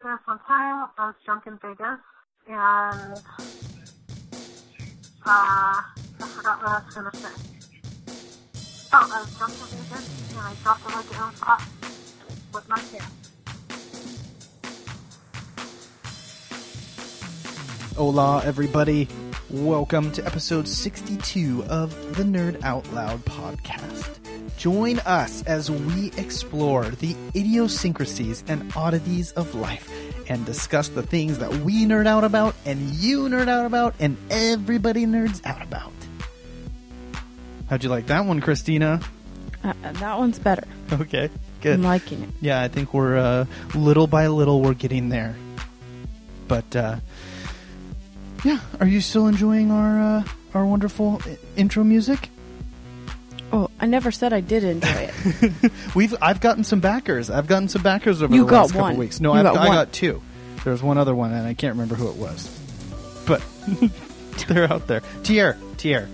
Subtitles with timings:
[0.00, 1.98] There's one time I was drunk in Vegas
[2.46, 3.20] and
[5.26, 5.84] uh, I
[6.18, 7.28] forgot what I was going to say.
[8.92, 11.64] Oh, I was drunk in Vegas and I dropped a leg down pot
[12.54, 13.02] with my hair.
[17.96, 19.08] Hola, everybody.
[19.50, 24.27] Welcome to episode 62 of the Nerd Out Loud podcast.
[24.58, 29.88] Join us as we explore the idiosyncrasies and oddities of life
[30.28, 34.16] and discuss the things that we nerd out about and you nerd out about and
[34.30, 35.92] everybody nerds out about.
[37.70, 39.00] How'd you like that one, Christina?
[39.62, 40.64] Uh, uh, that one's better.
[40.92, 41.74] Okay, good.
[41.74, 42.30] I'm liking it.
[42.40, 43.44] Yeah, I think we're uh,
[43.76, 45.36] little by little we're getting there.
[46.48, 46.96] But uh,
[48.44, 52.30] yeah, are you still enjoying our uh, our wonderful i- intro music?
[53.52, 55.72] Oh, I never said I did enjoy it.
[55.94, 57.30] We've I've gotten some backers.
[57.30, 59.20] I've gotten some backers over You the last couple weeks.
[59.20, 60.22] No, I've, got I got two.
[60.64, 62.46] There was one other one, and I can't remember who it was.
[63.26, 63.42] But
[64.48, 65.02] they're out there.
[65.22, 66.08] Tier, Tier,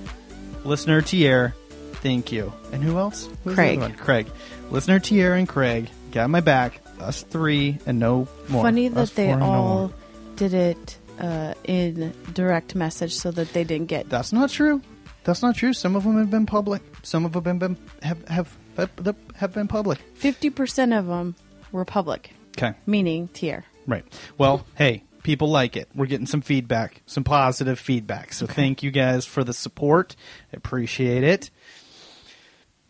[0.64, 1.54] listener Tier,
[1.94, 2.52] thank you.
[2.72, 3.28] And who else?
[3.42, 3.80] Who's Craig.
[3.80, 3.94] one?
[3.94, 4.28] Craig,
[4.70, 6.80] listener Tier and Craig got my back.
[7.00, 8.62] Us three and no more.
[8.62, 9.92] Funny Us that they and no all
[10.36, 14.08] did it uh, in direct message so that they didn't get.
[14.08, 14.80] That's not true.
[15.24, 15.72] That's not true.
[15.72, 16.82] Some of them have been public.
[17.04, 19.98] Some of them have been have have have, have been public.
[20.14, 21.36] Fifty percent of them
[21.70, 22.74] were public, Okay.
[22.86, 23.64] meaning tier.
[23.86, 24.04] Right.
[24.38, 25.88] Well, hey, people like it.
[25.94, 28.32] We're getting some feedback, some positive feedback.
[28.32, 30.16] So thank you guys for the support.
[30.52, 31.50] I appreciate it.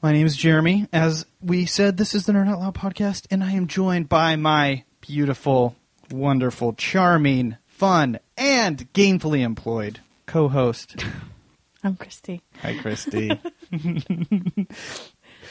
[0.01, 0.87] My name is Jeremy.
[0.93, 4.37] As we said, this is the Nerd Out Loud podcast, and I am joined by
[4.37, 5.77] my beautiful,
[6.11, 10.97] wonderful, charming, fun, and gainfully employed co-host.
[11.85, 12.43] I'm Christy.
[12.63, 13.31] Hi, Christy.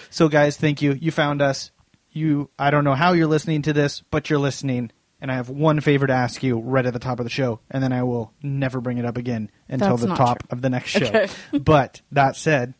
[0.10, 0.94] so, guys, thank you.
[0.94, 1.72] You found us.
[2.12, 4.92] You, I don't know how you're listening to this, but you're listening.
[5.20, 7.62] And I have one favor to ask you right at the top of the show,
[7.72, 10.48] and then I will never bring it up again until That's the not top true.
[10.52, 11.06] of the next show.
[11.06, 11.30] Okay.
[11.60, 12.74] but that said,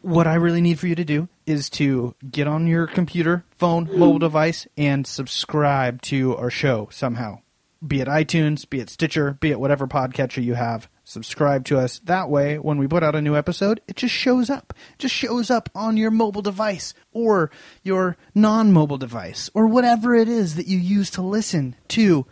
[0.00, 3.88] what I really need for you to do is to get on your computer, phone,
[3.98, 7.40] mobile device, and subscribe to our show somehow.
[7.86, 10.88] Be it iTunes, be it Stitcher, be it whatever podcatcher you have.
[11.08, 12.00] Subscribe to us.
[12.00, 14.74] That way, when we put out a new episode, it just shows up.
[14.92, 17.50] It Just shows up on your mobile device or
[17.82, 22.26] your non mobile device or whatever it is that you use to listen to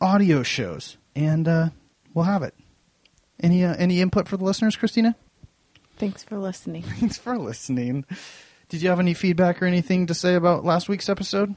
[0.00, 0.96] audio shows.
[1.14, 1.68] And uh,
[2.14, 2.54] we'll have it.
[3.40, 5.16] Any, uh, any input for the listeners, Christina?
[5.98, 6.82] Thanks for listening.
[7.00, 8.06] Thanks for listening.
[8.70, 11.54] Did you have any feedback or anything to say about last week's episode?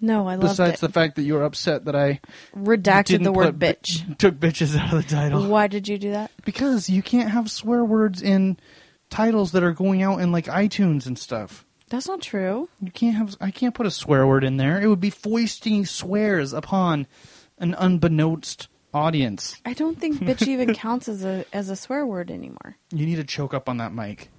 [0.00, 2.20] No, I loved Besides the fact that you were upset that I
[2.54, 4.18] Redacted the word bi- bitch.
[4.18, 5.46] took bitches out of the title.
[5.46, 6.30] Why did you do that?
[6.44, 8.58] Because you can't have swear words in
[9.08, 11.64] titles that are going out in like iTunes and stuff.
[11.88, 12.68] That's not true.
[12.80, 14.80] You can't have I can't put a swear word in there.
[14.80, 17.06] It would be foisting swears upon
[17.58, 19.60] an unbeknownst audience.
[19.64, 22.76] I don't think bitch even counts as a as a swear word anymore.
[22.90, 24.30] You need to choke up on that mic.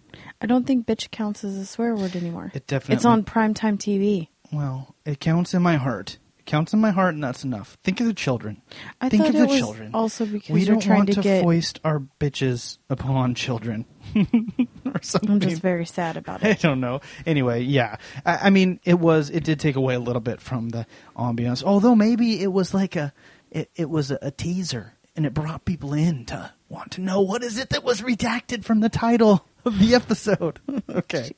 [0.42, 2.52] I don't think bitch counts as a swear word anymore.
[2.54, 4.28] It definitely It's on primetime TV.
[4.52, 6.18] Well, it counts in my heart.
[6.40, 7.78] It counts in my heart and that's enough.
[7.84, 8.62] Think of the children.
[9.02, 9.92] I Think thought of it the was children.
[9.94, 11.44] also because we you're don't trying want to, to, get.
[11.44, 13.86] foist our bitches upon children
[14.16, 15.32] or something.
[15.32, 16.48] I'm just very sad about it.
[16.48, 16.60] I it.
[16.62, 17.02] don't know.
[17.26, 17.98] Anyway, yeah.
[18.26, 19.30] I, I mean, it was.
[19.30, 20.86] It did take away a little bit from the
[21.18, 21.64] ambiance.
[21.64, 23.14] Although maybe it was like a,
[23.52, 27.20] it, it was a, a teaser, and it brought people in to want to know
[27.22, 30.60] what is it that was redacted from the title of the episode.
[30.90, 31.32] okay,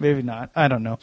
[0.00, 0.50] maybe not.
[0.56, 0.98] I don't know.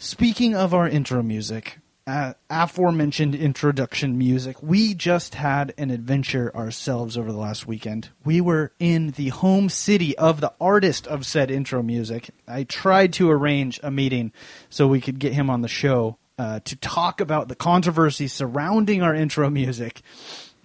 [0.00, 7.18] Speaking of our intro music, uh, aforementioned introduction music, we just had an adventure ourselves
[7.18, 8.10] over the last weekend.
[8.24, 12.30] We were in the home city of the artist of said intro music.
[12.46, 14.30] I tried to arrange a meeting
[14.70, 19.02] so we could get him on the show uh, to talk about the controversy surrounding
[19.02, 20.02] our intro music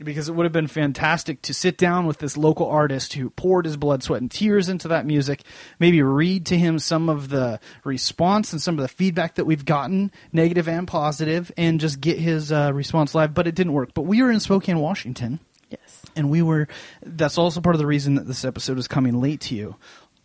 [0.03, 3.65] because it would have been fantastic to sit down with this local artist who poured
[3.65, 5.41] his blood, sweat, and tears into that music,
[5.79, 9.65] maybe read to him some of the response and some of the feedback that we've
[9.65, 13.33] gotten, negative and positive, and just get his uh, response live.
[13.33, 13.93] But it didn't work.
[13.93, 15.39] But we were in Spokane, Washington,
[15.69, 16.01] Yes.
[16.15, 16.67] and we were.
[17.01, 19.75] That's also part of the reason that this episode is coming late to you.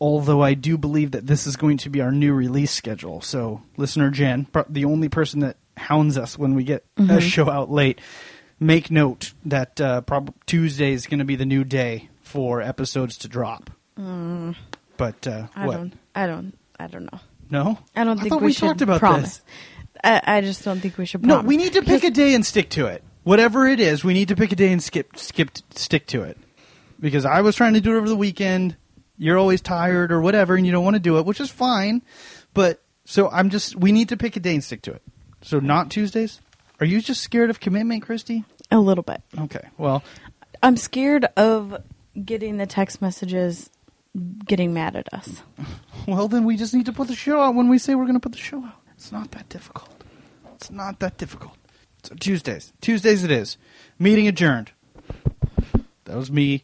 [0.00, 3.20] Although I do believe that this is going to be our new release schedule.
[3.20, 7.68] So, listener Jen, the only person that hounds us when we get a show out
[7.70, 8.00] late,
[8.60, 13.16] make note that uh, prob- Tuesday is going to be the new day for episodes
[13.18, 13.70] to drop.
[13.96, 15.76] But uh, I what?
[15.76, 15.92] don't.
[16.14, 16.58] I don't.
[16.78, 17.20] I don't know.
[17.50, 19.38] No, I don't think thought we, we talked about promise.
[19.38, 19.44] this.
[20.04, 21.24] I, I just don't think we should.
[21.24, 23.02] No, we need to pick a day and stick to it.
[23.24, 26.38] Whatever it is, we need to pick a day and skip, skip, stick to it.
[27.00, 28.76] Because I was trying to do it over the weekend.
[29.16, 32.02] You're always tired or whatever, and you don't want to do it, which is fine.
[32.54, 35.02] But so I'm just, we need to pick a day and stick to it.
[35.42, 36.40] So not Tuesdays.
[36.80, 38.44] Are you just scared of commitment, Christy?
[38.70, 39.22] A little bit.
[39.38, 39.68] Okay.
[39.78, 40.02] Well,
[40.62, 41.82] I'm scared of
[42.24, 43.70] getting the text messages
[44.44, 45.42] getting mad at us.
[46.06, 48.14] well, then we just need to put the show out when we say we're going
[48.14, 48.74] to put the show out.
[48.94, 50.02] It's not that difficult.
[50.54, 51.54] It's not that difficult.
[52.02, 52.72] So Tuesdays.
[52.80, 53.56] Tuesdays it is.
[53.98, 54.72] Meeting adjourned.
[56.04, 56.62] That was me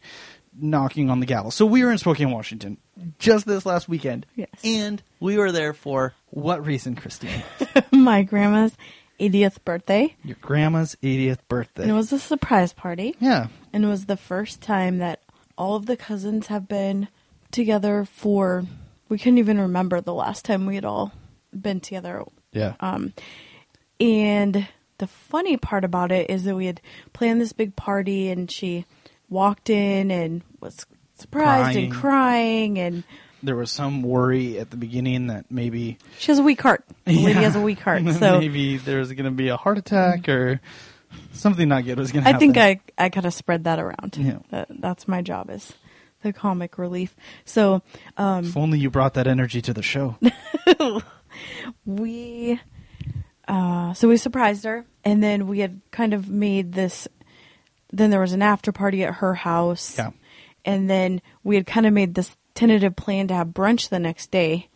[0.57, 1.51] knocking on the gavel.
[1.51, 2.77] So we were in Spokane, Washington
[3.19, 4.25] just this last weekend.
[4.35, 4.49] Yes.
[4.63, 7.43] And we were there for what reason, Christine?
[7.91, 8.75] My grandma's
[9.19, 10.15] 80th birthday.
[10.23, 11.83] Your grandma's 80th birthday.
[11.83, 13.15] And it was a surprise party.
[13.19, 13.47] yeah.
[13.73, 15.21] And it was the first time that
[15.57, 17.07] all of the cousins have been
[17.51, 18.65] together for.
[19.09, 21.11] We couldn't even remember the last time we had all
[21.53, 22.23] been together.
[22.51, 22.75] Yeah.
[22.79, 23.13] Um,
[23.99, 24.67] and
[24.97, 26.81] the funny part about it is that we had
[27.13, 28.85] planned this big party, and she
[29.29, 30.85] walked in and was
[31.15, 33.03] surprised and crying, and
[33.45, 36.83] there was some worry at the beginning that maybe she has a weak heart.
[37.05, 39.77] The lady has a weak heart, so maybe there was going to be a heart
[39.77, 40.59] attack or
[41.33, 44.17] something not good was going to I think I I kind of spread that around.
[44.17, 44.39] Yeah.
[44.49, 45.71] That, that's my job is
[46.23, 47.15] the comic relief.
[47.45, 47.81] So
[48.17, 50.17] um, If only you brought that energy to the show.
[51.85, 52.59] we
[53.47, 57.07] uh, so we surprised her, and then we had kind of made this.
[57.91, 60.11] Then there was an after party at her house, Yeah.
[60.65, 64.31] and then we had kind of made this tentative plan to have brunch the next
[64.31, 64.69] day.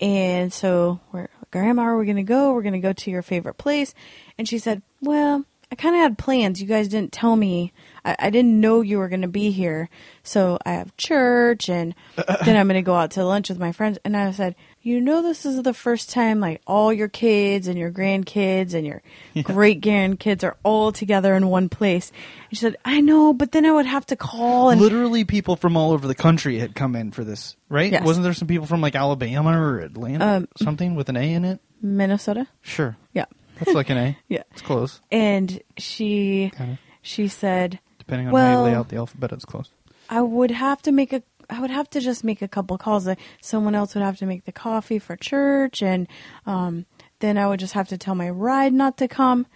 [0.00, 2.52] And so we're, Grandma, are we going to go?
[2.52, 3.94] We're going to go to your favorite place.
[4.36, 6.60] And she said, Well, I kind of had plans.
[6.60, 7.72] You guys didn't tell me.
[8.04, 9.90] I, I didn't know you were going to be here.
[10.22, 13.72] So I have church and then I'm going to go out to lunch with my
[13.72, 13.98] friends.
[14.04, 14.54] And I said,
[14.88, 18.86] You know, this is the first time like all your kids and your grandkids and
[18.86, 19.02] your
[19.42, 22.10] great grandkids are all together in one place.
[22.48, 25.56] And she said, I know, but then I would have to call and Literally, people
[25.56, 27.92] from all over the country had come in for this, right?
[27.92, 28.02] Yes.
[28.02, 31.44] Wasn't there some people from like Alabama or Atlanta, Um, something with an A in
[31.44, 31.60] it?
[31.82, 32.46] Minnesota.
[32.62, 33.26] Sure, Yeah.
[33.58, 34.16] that's like an A.
[34.28, 34.44] Yeah.
[34.52, 36.78] It's close, And she kind of.
[37.02, 39.70] she said, Depending on how Well- you lay out the alphabet, it's close.
[40.08, 43.08] I would have to make a I would have to just make a couple calls.
[43.40, 46.06] Someone else would have to make the coffee for church and
[46.46, 46.86] um,
[47.20, 49.46] then I would just have to tell my ride not to come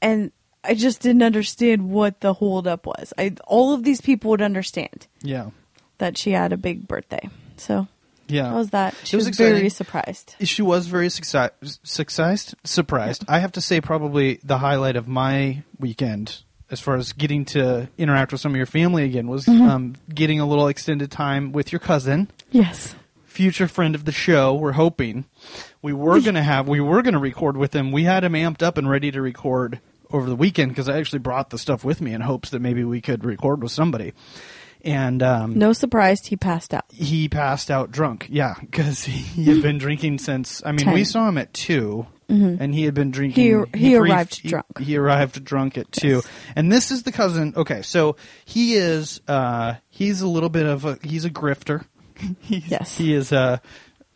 [0.00, 0.32] and
[0.62, 3.12] I just didn't understand what the holdup was.
[3.16, 5.50] I all of these people would understand Yeah,
[5.98, 7.28] that she had a big birthday.
[7.56, 7.88] So
[8.28, 8.44] yeah.
[8.44, 8.94] that was that.
[9.04, 10.36] She was was, very surprised.
[10.42, 13.24] She was very success- successed, surprised.
[13.28, 17.88] I have to say, probably the highlight of my weekend, as far as getting to
[17.98, 19.62] interact with some of your family again, was Mm-hmm.
[19.68, 22.94] um, getting a little extended time with your cousin, Yes.
[23.24, 24.54] future friend of the show.
[24.54, 25.24] We're hoping
[25.82, 27.90] we were gonna have, we were gonna record with him.
[27.92, 29.80] We had him amped up and ready to record
[30.12, 32.82] over the weekend because I actually brought the stuff with me in hopes that maybe
[32.84, 34.12] we could record with somebody.
[34.82, 36.84] And um, No surprise he passed out.
[36.90, 38.26] he passed out drunk.
[38.30, 40.62] Yeah, because he had been drinking since.
[40.64, 41.52] I mean, we saw him at
[42.30, 43.44] 2 and he had been drinking.
[43.46, 43.76] Mm-hmm.
[43.78, 44.78] He- he briefed- arrived he- drunk.
[44.78, 46.28] He, arrived drunk at two, Yes.
[46.56, 47.52] and this is the cousin.
[47.56, 49.20] Okay, so he is.
[49.28, 50.98] uh He's a little bit of a.
[51.02, 51.84] He's a grifter.
[52.40, 52.96] he's, Yes.
[52.96, 53.60] he is a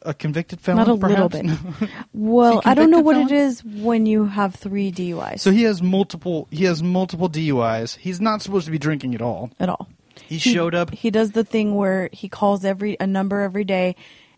[0.02, 0.78] a convicted felon.
[0.86, 1.46] Not a little bit.
[2.12, 3.28] Well, I don't know what felon?
[3.28, 6.46] it is when you have three DUIs so he has multiple.
[6.50, 7.96] He has multiple DUIs.
[7.96, 9.50] He's not supposed to be drinking at all.
[9.58, 9.88] at all.
[10.26, 10.90] He showed up.
[10.90, 13.96] He does the thing where he calls every a number every day,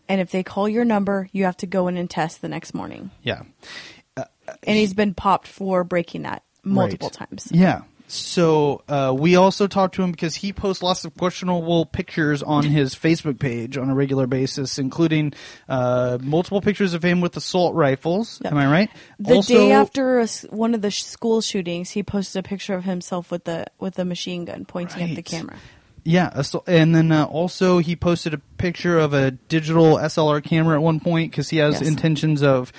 [0.09, 2.73] and if they call your number, you have to go in and test the next
[2.73, 3.11] morning.
[3.23, 3.43] Yeah.
[4.63, 7.27] And he's been popped for breaking that multiple Right.
[7.29, 7.49] times.
[7.51, 7.81] Yeah.
[8.09, 12.63] So uh, we also talked to him because he posts lots of questionable pictures on
[12.79, 15.33] his Facebook page on a regular basis, including
[15.67, 18.39] uh, multiple pictures of him with assault rifles.
[18.45, 18.53] Yep.
[18.53, 18.89] Am I right?
[19.19, 22.75] The also, day after a one of the sh- school shootings, he posted a picture
[22.75, 25.57] of himself with the with a machine gun pointing at the camera.
[26.07, 30.75] Yeah, assault, and then uh, also he posted a picture of a digital SLR camera
[30.77, 31.87] at one point because he has Yes.
[31.89, 32.71] intentions of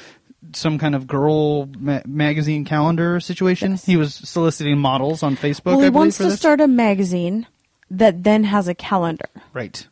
[0.54, 3.72] some kind of girl ma- magazine calendar situation.
[3.72, 3.84] Yes.
[3.84, 5.66] He was soliciting models on Facebook.
[5.66, 6.38] well, I he believe, wants to this.
[6.38, 7.46] start a magazine
[7.90, 9.28] that then has a calendar.
[9.52, 9.86] right.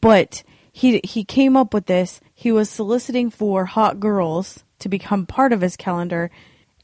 [0.00, 2.20] but he he came up with this.
[2.34, 6.30] He was soliciting for hot girls to become part of his calendar,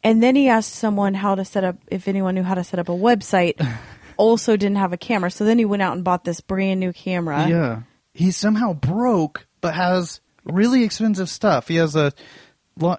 [0.05, 2.79] and then he asked someone how to set up if anyone knew how to set
[2.79, 3.55] up a website.
[4.19, 6.93] also, didn't have a camera, so then he went out and bought this brand new
[6.93, 7.49] camera.
[7.49, 7.83] Yeah.
[8.13, 11.69] He's somehow broke, but has really expensive stuff.
[11.69, 12.13] He has a.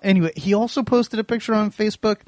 [0.01, 2.21] Anyway, he also posted a picture on Facebook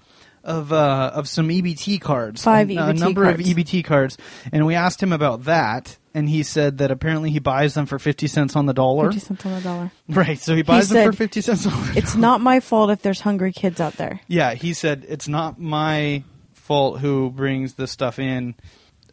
[0.44, 3.40] of uh, of some EBT cards, Five a, a number cards.
[3.40, 4.18] of EBT cards,
[4.52, 8.00] and we asked him about that, and he said that apparently he buys them for
[8.00, 9.12] fifty cents on the dollar.
[9.12, 9.92] Fifty cents on the dollar.
[10.10, 11.98] Right, so he buys them said, for fifty cents on the dollar.
[11.98, 14.22] It's not my fault if there's hungry kids out there.
[14.28, 18.56] Yeah, he said it's not my fault who brings this stuff in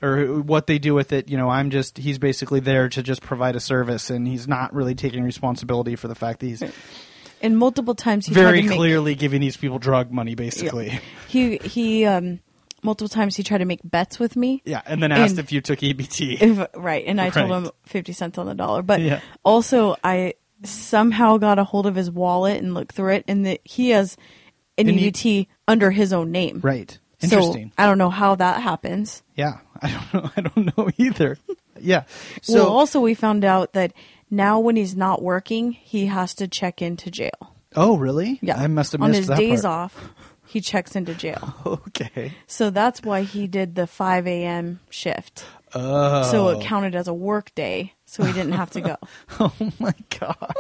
[0.03, 1.29] or what they do with it.
[1.29, 4.73] You know, I'm just he's basically there to just provide a service, and he's not
[4.75, 6.63] really taking responsibility for the fact that he's.
[7.43, 10.99] and multiple times he tried Very to make, clearly giving these people drug money, basically.
[11.29, 12.41] he he um
[12.83, 14.63] multiple times he tried to make bets with me.
[14.65, 16.41] Yeah, and then asked And- if you took EBT.
[16.41, 18.83] If, right, and I told him fifty cents on the dollar.
[18.83, 19.21] But Yeah.
[19.45, 23.61] also, I somehow got a hold of his wallet and looked through it, and that
[23.65, 24.17] he has
[24.77, 26.61] an And he- EBT under his own name.
[26.63, 26.99] right.
[27.21, 27.69] Interesting.
[27.77, 29.25] So I don't know how that happens.
[29.35, 30.31] yeah, I don't know.
[30.37, 31.39] I don't know either.
[31.81, 32.05] Yeah.
[32.43, 33.93] So well, also we found out that
[34.31, 37.55] now when he's not working, he has to check into jail.
[37.77, 38.39] oh, really?
[38.43, 39.93] Yeah, I must have missed that on his days part.
[39.93, 40.11] off.
[40.47, 41.55] He checks into jail.
[41.89, 42.33] Okay.
[42.47, 44.81] So that's why he did the 5 a.m.
[44.89, 45.45] shift.
[45.75, 46.23] Oh.
[46.31, 48.97] So it counted as a work day, so we didn't have to go.
[49.41, 50.57] Oh my god!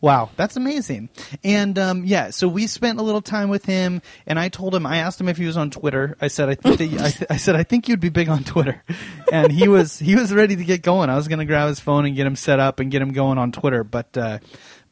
[0.00, 1.10] Wow, that's amazing.
[1.44, 4.86] And um, yeah, so we spent a little time with him, and I told him,
[4.86, 6.16] I asked him if he was on Twitter.
[6.20, 8.82] I said, I think that I, I said, I think you'd be big on Twitter,
[9.30, 11.10] and he was he was ready to get going.
[11.10, 13.12] I was going to grab his phone and get him set up and get him
[13.12, 14.38] going on Twitter, but uh,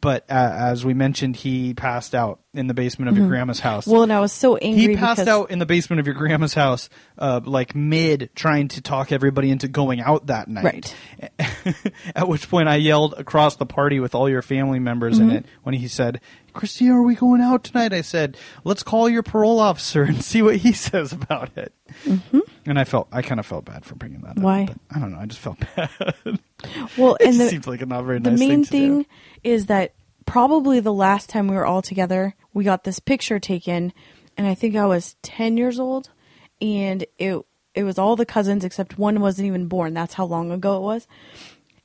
[0.00, 3.86] but uh, as we mentioned, he passed out in the basement of your grandma's house.
[3.86, 6.16] Well, and I was so angry he passed because out in the basement of your
[6.16, 6.88] grandma's house,
[7.18, 10.94] uh, like mid trying to talk everybody into going out that night.
[11.20, 11.76] Right.
[12.16, 15.30] At which point I yelled across the party with all your family members Mm-hmm.
[15.30, 16.20] in it when he said,
[16.52, 17.92] Christy, are we going out tonight?
[17.92, 21.72] I said, let's call your parole officer and see what he says about it.
[22.66, 24.42] And I felt, I kind of felt bad for bringing that Mm-hmm.
[24.44, 24.62] Why?
[24.62, 24.66] up.
[24.88, 25.18] but I don't know.
[25.18, 25.90] I just felt bad.
[26.98, 29.06] well, it and the, seems like a not very the nice main thing, to thing
[29.42, 29.94] is that
[30.26, 33.92] probably the last time we were all together, we got this picture taken,
[34.36, 36.10] and I think I was ten years old,
[36.60, 37.44] and it
[37.74, 39.94] it was all the cousins except one wasn't even born.
[39.94, 41.06] That's how long ago it was.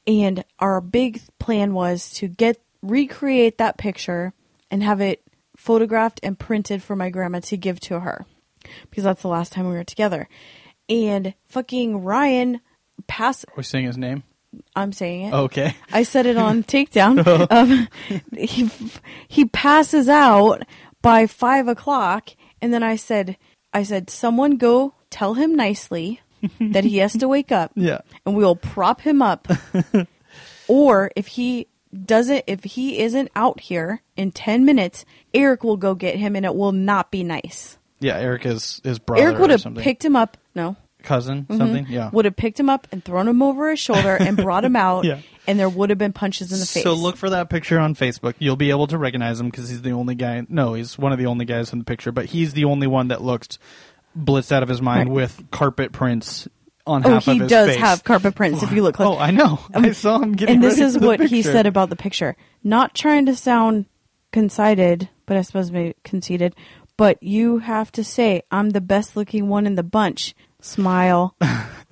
[0.07, 4.33] And our big plan was to get recreate that picture
[4.69, 5.23] and have it
[5.55, 8.25] photographed and printed for my grandma to give to her
[8.89, 10.27] because that's the last time we were together.
[10.89, 12.61] And fucking Ryan
[13.07, 14.23] pass Are we saying his name?
[14.75, 15.33] I'm saying it.
[15.33, 15.75] Okay.
[15.91, 17.47] I said it on takedown.
[17.51, 17.87] um,
[18.37, 18.69] he
[19.27, 20.63] he passes out
[21.01, 22.29] by five o'clock,
[22.61, 23.37] and then I said,
[23.73, 26.21] I said, someone go tell him nicely
[26.59, 27.71] that he has to wake up.
[27.75, 27.99] Yeah.
[28.25, 29.47] and we will prop him up.
[30.67, 31.67] or if he
[32.05, 36.45] doesn't, if he isn't out here in ten minutes, Eric will go get him, and
[36.45, 37.77] it will not be nice.
[37.99, 40.37] Yeah, Eric is his brother Eric would have picked him up.
[40.53, 41.57] No, cousin, mm-hmm.
[41.57, 41.85] something.
[41.89, 42.09] Yeah.
[42.11, 45.05] would have picked him up and thrown him over his shoulder and brought him out,
[45.05, 45.19] Yeah.
[45.47, 46.83] and there would have been punches in the face.
[46.83, 48.33] So look for that picture on Facebook.
[48.39, 50.45] You'll be able to recognize him because he's the only guy.
[50.49, 53.07] No, he's one of the only guys in the picture, but he's the only one
[53.09, 53.57] that looks
[54.17, 55.15] blitzed out of his mind Right.
[55.15, 56.47] with carpet prints
[56.87, 57.77] on Oh, half of he his does face.
[57.79, 59.17] have carpet prints if you look close.
[59.17, 59.59] Oh, I know.
[59.73, 60.55] Um, I saw him getting.
[60.55, 62.35] and this is what he said about the picture.
[62.63, 63.85] Not trying to sound
[64.31, 66.55] conceited, but I suppose maybe conceited.
[66.97, 70.33] But you have to say, "I'm the best looking one in the bunch."
[70.65, 71.35] Smile.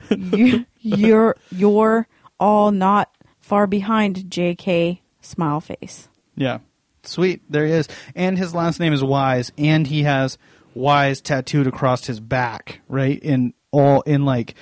[0.10, 2.08] you, you're you're
[2.40, 4.30] all not far behind.
[4.30, 5.02] J.K.
[5.22, 6.10] Smile face.
[6.36, 6.60] Yeah,
[7.04, 7.42] sweet.
[7.50, 10.38] There he is, and his last name is Wise, and he has
[10.74, 14.56] Wise tattooed across his back, right in all in like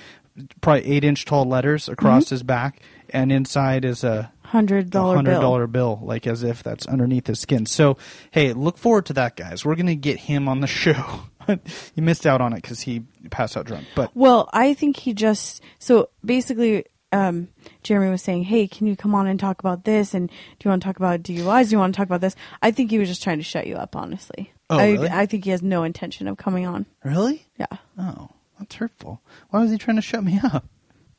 [0.60, 2.34] probably eight inch tall letters across mm-hmm.
[2.34, 5.66] his back, and inside is a Hundred dollar hundred bill.
[5.66, 7.64] bill, like as if that's underneath his skin.
[7.64, 7.96] So,
[8.32, 9.64] hey, look forward to that, guys.
[9.64, 11.22] We're gonna get him on the show.
[11.94, 15.12] you missed out on it because he passed out drunk, but Well, I think he
[15.14, 16.84] just so basically.
[17.14, 17.48] Um,
[17.82, 20.14] Jeremy was saying, "Hey, can you come on and talk about this?
[20.14, 20.34] And do
[20.64, 21.66] you want to talk about DUIs?
[21.68, 23.66] Do you want to talk about this?" I think he was just trying to shut
[23.66, 23.94] you up.
[23.94, 25.08] Honestly, Oh, I, really?
[25.10, 26.86] I think he has no intention of coming on.
[27.04, 27.66] really, Yeah,
[27.98, 29.20] oh, that's hurtful.
[29.50, 30.64] Why was he trying to shut me up?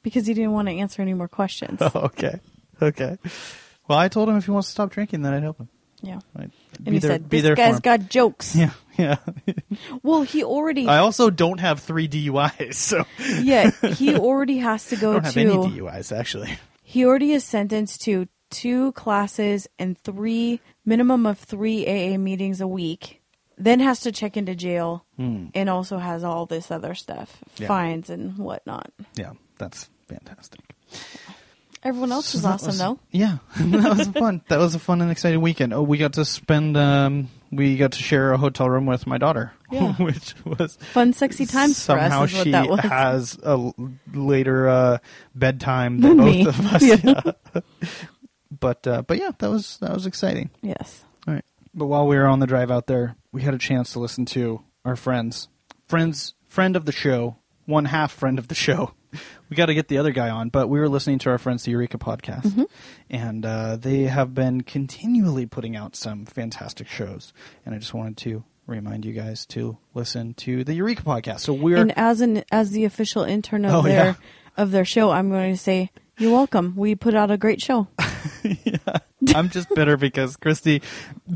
[0.01, 1.77] because he didn't want to answer any more questions.
[1.79, 2.39] Oh, okay,
[2.81, 3.17] okay.
[3.87, 5.69] Well, I told him if he wants to stop drinking, then I'd help him.
[6.01, 6.51] Yeah, I'd
[6.85, 9.17] and he there, said, "This guy's got jokes." Yeah, yeah.
[10.01, 13.05] Well, he already, I also don't have three DUIs, so
[13.41, 15.39] yeah, he already has to I go don't have to.
[15.41, 16.57] any DUIs actually.
[16.83, 22.67] He already is sentenced to two classes and three minimum of three AA meetings a
[22.67, 23.19] week.
[23.57, 27.62] Then has to check into jail and also has all this other stuff, Hmm.
[27.63, 27.67] Yeah.
[27.67, 28.91] fines and whatnot.
[29.15, 30.62] Yeah, that's fantastic.
[31.83, 33.00] Everyone else So is that awesome was- though.
[33.12, 34.41] Yeah, that was fun.
[34.47, 35.73] That was a fun and exciting weekend.
[35.73, 36.77] Oh, we got to spend.
[36.77, 39.93] Um, we got to share a hotel room with my daughter, Yeah.
[39.98, 42.79] which was Fun, sexy times for somehow us is what she that was.
[42.81, 43.72] has a
[44.13, 44.98] later uh,
[45.36, 46.83] bedtime than Than both of us.
[47.03, 47.62] Yeah.
[48.60, 50.50] but uh, but yeah, that was that was exciting.
[50.62, 51.03] yes.
[51.27, 51.45] All right.
[51.74, 54.25] But while we were on the drive out there, we had a chance to listen
[54.27, 55.48] to our friends,
[55.88, 58.93] friends, friend of the show, one half friend of the show.
[59.50, 61.63] We got to get the other guy on, but we were listening to our friends,
[61.63, 62.67] the Eureka podcast,
[63.10, 67.34] and uh, they have been continually putting out some fantastic shows.
[67.65, 71.41] And I just wanted to remind you guys to listen to the Eureka podcast.
[71.41, 74.13] So we're And as an as the official intern of Oh, their yeah.
[74.58, 76.74] of their show, I'm going to say you're welcome.
[76.75, 77.88] We put out a great show.
[79.35, 80.81] I'm just bitter because Christy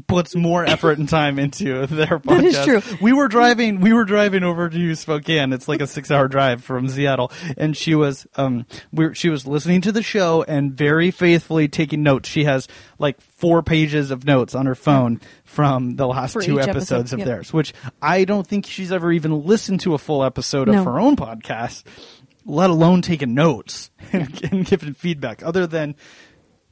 [0.07, 2.37] puts more effort and time into their podcast.
[2.37, 2.97] That is true.
[3.01, 3.79] We were driving.
[3.79, 5.53] We were driving over to Spokane.
[5.53, 9.47] It's like a six-hour drive from Seattle, and she was um we were, she was
[9.47, 12.29] listening to the show and very faithfully taking notes.
[12.29, 12.67] She has
[12.99, 17.13] like four pages of notes on her phone from the last For two episodes episode,
[17.13, 17.27] of yep.
[17.27, 20.99] theirs, which I don't think she's ever even listened to a full episode of her
[20.99, 21.83] own podcast,
[22.45, 25.95] let alone taking notes and, and giving feedback, other than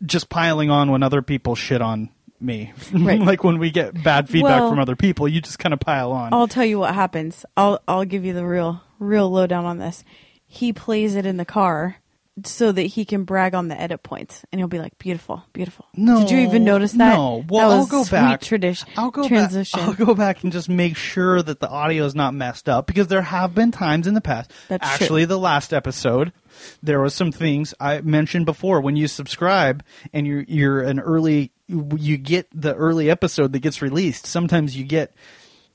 [0.03, 2.09] just piling on when other people shit on
[2.39, 2.73] me.
[2.93, 3.19] Right.
[3.19, 6.11] like when we get bad feedback Well- from other people, you just kind of pile
[6.11, 6.33] on.
[6.33, 7.45] I'll tell you what happens.
[7.57, 10.03] I'll I'll give you the real real lowdown on this.
[10.47, 11.97] He plays it in the car
[12.43, 15.85] so that he can brag on the edit points, and he'll be like, "Beautiful, beautiful."
[15.95, 17.15] no, did you even notice that?
[17.15, 17.45] No.
[17.47, 18.41] Well, that I'll go back.
[18.41, 18.89] Tradition.
[18.97, 19.79] I'll go transition.
[19.79, 22.87] Back, I'll go back and just make sure that the audio is not messed up
[22.87, 24.51] because there have been times in the past.
[24.67, 24.93] That's true.
[25.05, 26.33] actually the last episode.
[26.81, 28.81] There was some things I mentioned before.
[28.81, 29.83] When you subscribe
[30.13, 34.25] and you're you're an early, you get the early episode that gets released.
[34.25, 35.13] Sometimes you get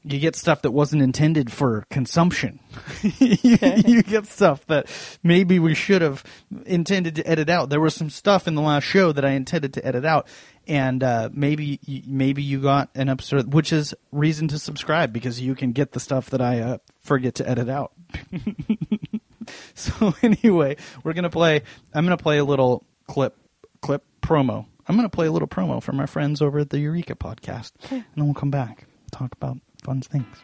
[0.03, 2.59] you get stuff that wasn't intended for consumption.
[3.03, 3.37] you,
[3.87, 4.89] you get stuff that
[5.23, 6.25] maybe we should have
[6.65, 7.69] intended to edit out.
[7.69, 10.27] There was some stuff in the last show that I intended to edit out,
[10.67, 15.55] and uh, maybe maybe you got an episode, which is reason to subscribe because you
[15.55, 17.93] can get the stuff that I uh, forget to edit out.
[19.75, 21.63] so anyway, we're gonna play.
[21.95, 23.37] I'm gonna play a little clip
[23.81, 24.67] clip promo.
[24.87, 28.05] I'm gonna play a little promo from my friends over at the Eureka podcast, and
[28.15, 30.37] then we'll come back talk about fun things.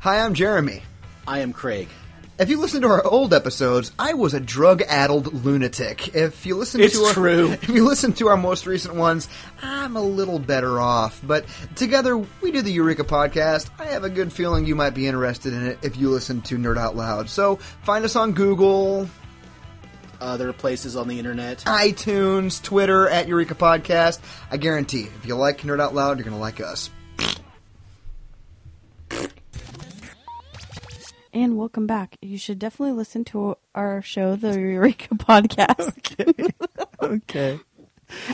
[0.00, 0.82] Hi, I'm Jeremy.
[1.26, 1.88] I am Craig.
[2.38, 6.14] If you listen to our old episodes, I was a drug-addled lunatic.
[6.14, 7.50] If you listen It's to our, true.
[7.52, 9.28] if you listen to our most recent ones,
[9.62, 11.20] I'm a little better off.
[11.24, 11.44] But
[11.76, 13.68] together, we do the Eureka podcast.
[13.78, 16.56] I have a good feeling you might be interested in it if you listen to
[16.56, 17.28] Nerd Out Loud.
[17.28, 19.08] So find us on Google,
[20.20, 21.58] Other places on the internet.
[21.58, 24.20] iTunes, Twitter at Eureka Podcast.
[24.50, 26.90] I guarantee, if you like Nerd Out Loud, you're going to like us.
[31.42, 32.16] And welcome back.
[32.22, 36.50] You should definitely listen to our show, the Eureka Podcast.
[37.02, 37.58] Okay.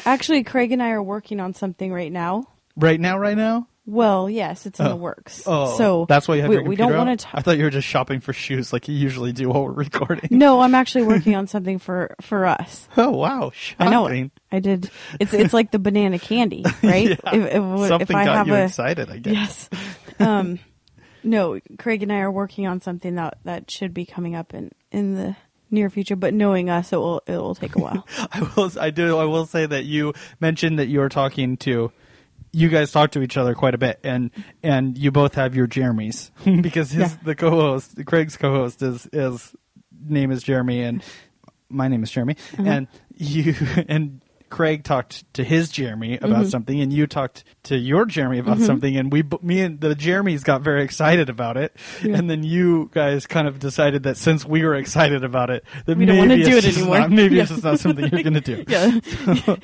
[0.05, 2.49] Actually, Craig and I are working on something right now.
[2.77, 3.67] Right now, right now.
[3.87, 4.91] Well, yes, it's in Oh.
[4.91, 5.45] the works.
[5.47, 7.65] Oh, so that's why you have we, your we don't want to I thought you
[7.65, 10.29] were just shopping for shoes like you usually do while we're recording.
[10.39, 12.87] No, I'm actually working on something for for us.
[12.99, 13.87] Oh wow, shopping.
[13.87, 14.31] I know it.
[14.53, 14.91] I did.
[15.19, 17.09] It's it's like the banana candy, right?
[17.09, 17.17] Yeah.
[17.33, 19.71] If, if, Something if I got have you a excited, I guess.
[19.73, 19.81] yes,
[20.21, 20.59] um,
[21.23, 24.71] no, Craig and I are working on something that that should be coming up in
[24.91, 25.37] in the
[25.71, 26.17] near future.
[26.17, 28.07] But knowing us, it will it will take a while.
[28.33, 28.71] I will.
[28.81, 29.17] I do.
[29.19, 31.93] I will say that you mentioned that you were talking to.
[32.51, 34.31] You guys talk to each other quite a bit, and
[34.63, 36.31] and you both have your Jeremys
[36.63, 37.19] because his Yeah.
[37.23, 39.55] the co-host, Craig's co-host is is
[40.07, 41.03] name is Jeremy, and
[41.69, 42.63] my name is Jeremy, Uh-huh.
[42.67, 43.55] and you
[43.89, 46.49] and Craig talked to his Jeremy about Mm-hmm.
[46.49, 50.43] something, and you talked to your Jeremy about something, and we, me and the Jeremys
[50.45, 54.65] got very excited about it, and then you guys kind of decided that since we
[54.65, 56.99] were excited about it, that We don't maybe wanna do it anymore.
[57.01, 57.55] Not, maybe it's Yeah.
[57.57, 58.65] just not something you're gonna do.
[58.69, 58.99] yeah,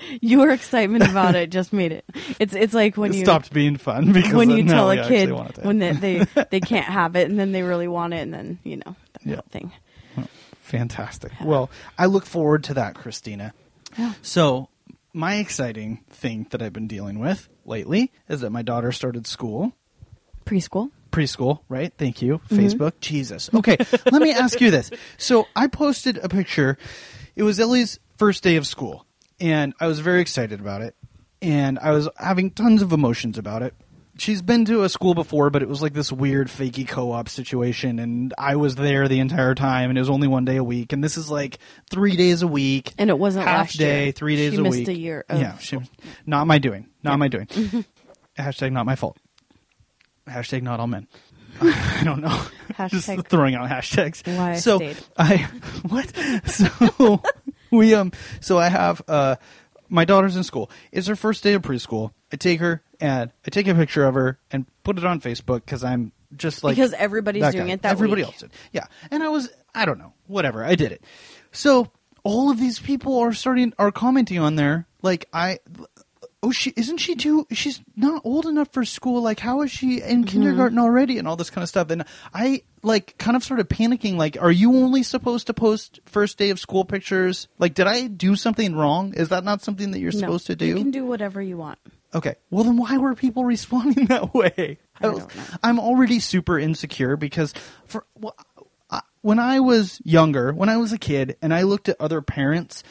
[0.20, 2.05] your excitement about it just made it.
[2.38, 5.33] It's it's like when it you stopped being fun because when you tell a kid
[5.33, 8.18] want to when they, they they can't have it, and then they really want it,
[8.18, 9.35] and then you know that Yeah.
[9.37, 9.73] whole thing.
[10.61, 11.33] Fantastic.
[11.42, 13.53] Well, I look forward to that, Christina.
[13.99, 14.14] Yeah.
[14.23, 14.68] So,
[15.14, 19.72] my exciting thing that I've been dealing with lately is that my daughter started school,
[20.44, 20.90] Preschool.
[21.11, 21.92] preschool, right?
[21.96, 22.38] Thank you.
[22.38, 22.59] Mm-hmm.
[22.59, 22.92] Facebook.
[23.00, 23.48] Jesus.
[23.55, 23.79] Okay,
[24.11, 24.90] let me ask you this.
[25.16, 26.77] So, I posted a picture.
[27.37, 29.07] It was Ellie's first day of school,
[29.40, 30.94] and I was very excited about it,
[31.40, 33.74] and I was having tons of emotions about it.
[34.16, 37.98] She's been to a school before, but it was like this weird fakey co-op situation,
[37.98, 40.92] and I was there the entire time, and it was only one day a week,
[40.92, 41.59] and this is like
[41.90, 44.12] three days a week, And it wasn't half last day, year.
[44.12, 44.72] three days a week.
[44.72, 44.96] She a missed week.
[44.96, 45.79] a year of yeah, she,
[46.27, 47.46] not my doing, not my doing.
[48.38, 49.16] Hashtag not my fault.
[50.29, 51.09] Hashtag not all men.
[51.61, 52.42] I don't know.
[52.88, 54.27] Just throwing out hashtags.
[54.37, 54.96] why so stayed.
[55.16, 55.37] I
[55.88, 56.12] what?
[56.46, 57.20] So
[57.70, 58.12] we um.
[58.40, 59.37] So I have uh.
[59.88, 60.70] My daughter's in school.
[60.90, 62.11] It's her first day of preschool.
[62.33, 65.64] I take her and I take a picture of her and put it on Facebook
[65.64, 67.73] because I'm just like Because everybody's doing guy.
[67.75, 68.27] it that Everybody week.
[68.33, 68.51] else did.
[68.73, 71.05] Yeah, and I was I don't know whatever I did it.
[71.53, 71.90] So
[72.25, 75.59] all of these people are starting are commenting on there like I
[76.43, 80.01] oh she isn't she too she's not old enough for school like how is she
[80.01, 80.25] in Mm-hmm.
[80.25, 84.17] kindergarten already and all this kind of stuff and i like kind of started panicking
[84.17, 88.07] like are you only supposed to post first day of school pictures like did i
[88.09, 90.90] do something wrong is that not something that you're No, supposed to do You can
[90.90, 91.79] do whatever you want.
[92.14, 92.37] Okay.
[92.50, 94.79] Well, then why were people responding that way?
[95.03, 95.09] I.
[95.62, 97.53] I'm already super insecure because
[97.87, 98.37] for well,
[98.90, 102.20] I, when I was younger, when I was a kid, and I looked at other
[102.22, 102.85] parents,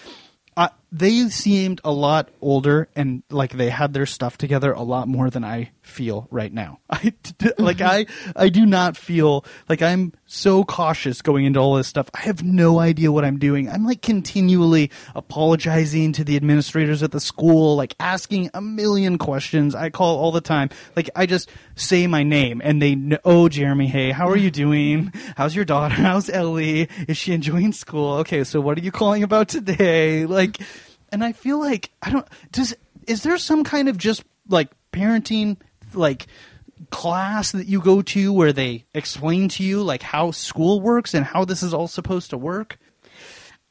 [0.57, 5.07] I, they seemed a lot older and like they had their stuff together a lot
[5.07, 6.79] more than I feel right now.
[6.89, 7.13] I
[7.57, 12.09] like I I do not feel like I'm so cautious going into all this stuff.
[12.13, 13.69] I have no idea what I'm doing.
[13.69, 19.75] I'm like continually apologizing to the administrators at the school, like asking a million questions.
[19.75, 20.69] I call all the time.
[20.95, 24.51] Like I just say my name and they know, oh Jeremy, hey, how are you
[24.51, 25.11] doing?
[25.37, 25.95] How's your daughter?
[26.03, 26.89] How's Ellie?
[27.07, 28.13] Is she enjoying school?
[28.19, 30.25] Okay, so what are you calling about today?
[30.25, 30.59] Like
[31.13, 32.75] and I feel like I don't does
[33.07, 35.57] is there some kind of just like parenting
[35.95, 36.27] like
[36.89, 41.25] class that you go to where they explain to you like how school works and
[41.25, 42.77] how this is all supposed to work?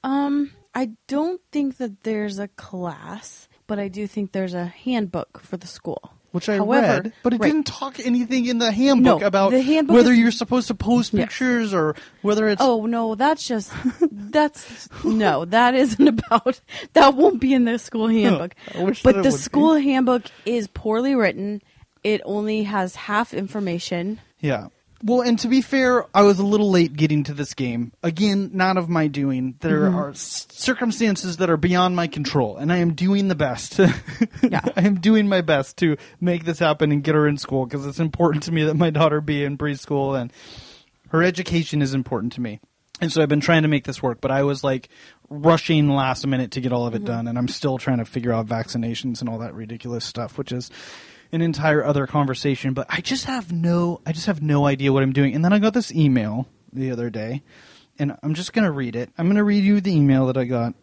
[0.04, 5.40] Um, I don't think that there's a class, but I do think there's a handbook
[5.40, 6.14] for the school.
[6.32, 7.48] Which I However- read, but it right.
[7.52, 10.74] didn't talk anything in the handbook No, about the handbook whether is- you're supposed to
[10.74, 13.70] post pictures or whether it's Oh no, that's just
[14.10, 16.58] that's no, that isn't about
[16.94, 18.54] that won't be in the school handbook.
[18.72, 19.30] But the would be.
[19.30, 21.60] school handbook is poorly written.
[22.04, 24.20] It only has half information.
[24.40, 24.68] Yeah.
[25.04, 27.92] Well, and to be fair, I was a little late getting to this game.
[28.04, 29.56] Again, not of my doing.
[29.60, 29.96] There Mm-hmm.
[29.96, 33.80] are s- circumstances that are beyond my control, and I am doing the best.
[34.42, 34.60] Yeah.
[34.76, 37.86] I am doing my best to make this happen and get her in school because
[37.86, 40.32] it's important to me that my daughter be in preschool and
[41.10, 42.58] her education is important to me.
[43.00, 44.88] And so I've been trying to make this work, but I was like
[45.30, 48.32] rushing last minute to get all of it done, and I'm still trying to figure
[48.32, 50.70] out vaccinations and all that ridiculous stuff, which is
[51.32, 52.74] an entire other conversation.
[52.74, 55.34] But I just have no, I just have no idea what I'm doing.
[55.34, 57.42] And then I got this email the other day,
[57.98, 59.10] and I'm just gonna read it.
[59.18, 60.74] I'm gonna read you the email that I got.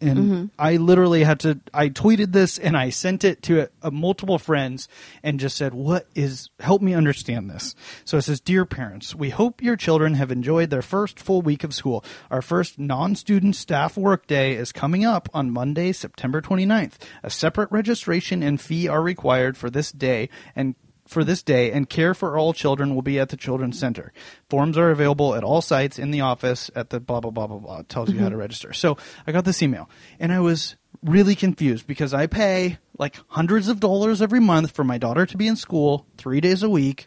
[0.00, 0.44] And mm-hmm.
[0.58, 1.60] I literally had to.
[1.72, 4.88] I tweeted this and I sent it to a, a multiple friends
[5.22, 6.50] and just said, "What is?
[6.60, 10.68] Help me understand this." So it says, "Dear parents, we hope your children have enjoyed
[10.68, 12.04] their first full week of school.
[12.30, 16.94] Our first non-student staff workday is coming up on Monday, September 29th.
[17.22, 20.74] A separate registration and fee are required for this day, and
[21.06, 24.12] for this day, and care for all children will be at the Children's Center.
[24.48, 27.58] Forms are available at all sites in the office at the blah, blah, blah, blah,
[27.58, 27.78] blah.
[27.80, 28.40] It tells you how to mm-hmm.
[28.40, 28.72] register.
[28.72, 29.88] So I got this email,
[30.18, 34.84] and I was really confused because I pay like hundreds of dollars every month for
[34.84, 37.06] my daughter to be in school three days a week.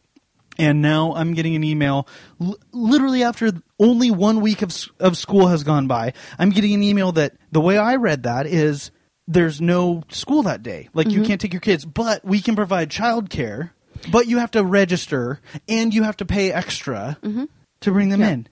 [0.57, 2.07] And now I'm getting an email
[2.41, 6.13] l- literally after only one week of, of school has gone by.
[6.37, 8.91] I'm getting an email that the way I read that is
[9.27, 10.89] there's no school that day.
[10.93, 11.27] Like you mm-hmm.
[11.27, 13.71] can't take your kids, but we can provide childcare,
[14.11, 17.45] but you have to register and you have to pay extra mm-hmm.
[17.81, 18.47] to bring them in.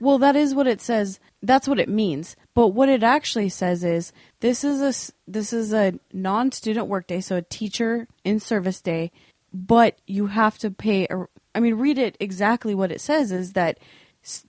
[0.00, 1.18] Well, that is what it says.
[1.42, 2.36] That's what it means.
[2.54, 7.36] But what it actually says is this is a this is a non-student workday, so
[7.36, 9.10] a teacher in service day,
[9.52, 13.54] but you have to pay a I mean read it exactly what it says is
[13.54, 13.78] that
[14.22, 14.46] s-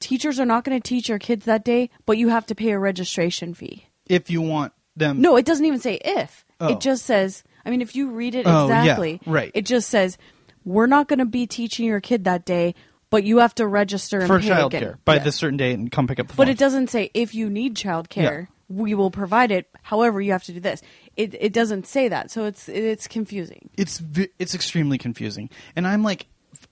[0.00, 2.70] teachers are not going to teach your kids that day, but you have to pay
[2.70, 3.86] a registration fee.
[4.08, 5.20] If you want them.
[5.20, 6.44] No, it doesn't even say if.
[6.60, 6.68] Oh.
[6.68, 9.50] It just says, I mean, if you read it Oh, yeah, exactly, right.
[9.54, 10.18] it just says,
[10.64, 12.74] we're not going to be teaching your kid that day,
[13.10, 15.24] but you have to register and for childcare by Yes.
[15.24, 17.74] this certain date and come pick up the But it doesn't say if you need
[17.76, 19.68] childcare, we will provide it.
[19.82, 20.80] However, you have to do this.
[21.16, 23.68] It it doesn't say that, so it's it's confusing.
[23.76, 24.02] it's
[24.38, 26.26] it's extremely confusing and i'm like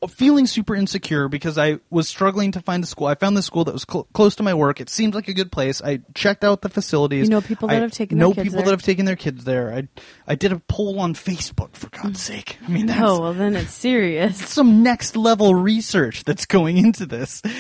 [0.09, 3.07] feeling super insecure because i was struggling to find a school.
[3.07, 4.81] I found this school that was cl- close to my work.
[4.81, 5.83] It seemed like a good place.
[5.83, 7.25] I checked out the facilities.
[7.25, 8.65] You know people that I have taken their know kids people there?
[8.67, 9.73] that have taken their kids there.
[9.73, 9.89] I
[10.27, 12.35] i did a poll on facebook for god's mm.
[12.35, 12.59] sake.
[12.67, 14.39] I mean that's Oh well, then it's serious.
[14.49, 17.43] some next level research that's going into this.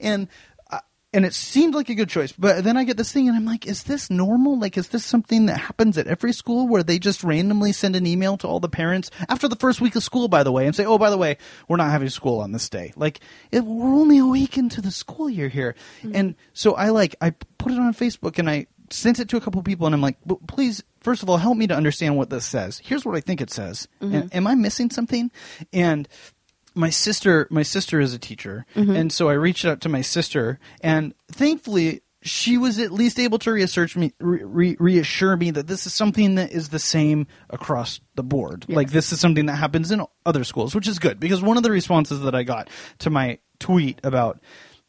[0.00, 0.28] And
[1.12, 3.44] and it seemed like a good choice but then i get this thing and i'm
[3.44, 4.58] like is this normal?
[4.58, 8.06] Like is this something that happens at every school where they just randomly send an
[8.06, 10.74] email to all the parents after the first week of school by the way and
[10.74, 12.92] say oh by the way we're not having school on this day.
[12.96, 13.20] Like
[13.50, 15.74] it, we're only a week into the school year here.
[16.02, 16.16] Mm-hmm.
[16.16, 19.40] And so i like i put it on facebook and i sent it to a
[19.40, 20.16] couple people and i'm like
[20.48, 22.80] please first of all help me to understand what this says.
[22.84, 23.88] Here's what i think it says.
[24.02, 24.14] Mm-hmm.
[24.14, 25.30] And, am i missing something?
[25.72, 26.08] And
[26.80, 28.66] my sister my sister is a teacher.
[28.74, 28.96] Mm-hmm.
[28.96, 33.38] And so i reached out to my sister and thankfully she was at least able
[33.38, 37.26] to reassert me re- re- reassure me that this is something that is the same
[37.48, 38.66] across the board.
[38.68, 41.62] Like this is something that happens in other schools which is good because one of
[41.62, 44.40] the responses that i got to my tweet about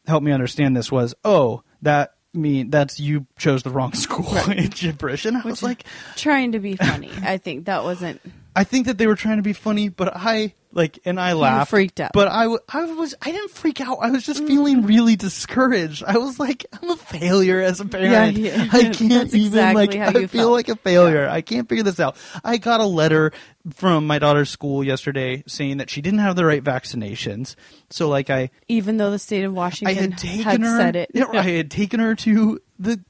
[0.06, 4.68] help me understand this was oh that mean that's you chose the wrong school in
[4.68, 5.24] gibberish.
[5.26, 5.84] And i was like
[6.16, 7.10] Trying to be funny.
[7.22, 8.20] I think that wasn't.
[8.54, 11.70] I think that they were trying to be funny, but I like, and I laughed.
[11.70, 12.12] freaked out.
[12.14, 13.98] But I, w- I was, I didn't freak out.
[14.00, 14.88] I was just feeling mm.
[14.88, 16.02] really discouraged.
[16.04, 18.36] I was like, I'm a failure as a parent.
[18.38, 18.68] yeah.
[18.72, 20.52] I can't even exactly like, I you feel felt.
[20.52, 21.28] like a failure.
[21.28, 22.16] I can't figure this out.
[22.42, 23.32] I got a letter
[23.74, 27.54] from my daughter's school yesterday saying that she didn't have the right vaccinations.
[27.90, 30.78] So like, I, Even though the state of I Washington had taken had her.
[30.78, 31.10] said it.
[31.14, 33.00] I had taken her to the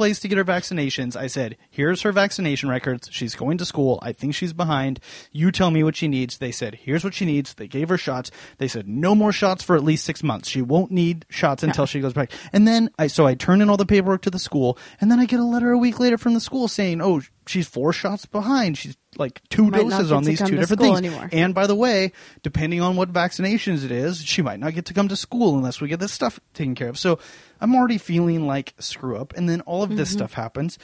[0.00, 1.14] place to get her vaccinations.
[1.14, 3.10] I said, "Here's her vaccination records.
[3.12, 3.98] She's going to school.
[4.00, 4.98] I think she's behind.
[5.30, 7.98] You tell me what she needs." They said, "Here's what she needs." They gave her
[7.98, 8.30] shots.
[8.56, 10.48] They said, "No more shots for at least six months.
[10.48, 13.68] She won't need shots until she goes back." And then I so I turn in
[13.68, 16.16] all the paperwork to the school, and then I get a letter a week later
[16.16, 18.78] from the school saying, "Oh, she's four shots behind.
[18.78, 21.28] She's like two Might doses on these two different things." anymore.
[21.32, 24.94] And by the way, depending on what vaccinations it is, she might not get to
[24.94, 26.98] come to school unless we get this stuff taken care of.
[26.98, 27.18] So
[27.60, 29.32] I'm already feeling like screw up.
[29.36, 30.78] And then all of this stuff happens.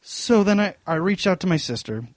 [0.00, 2.08] So then I, I reached out to my sister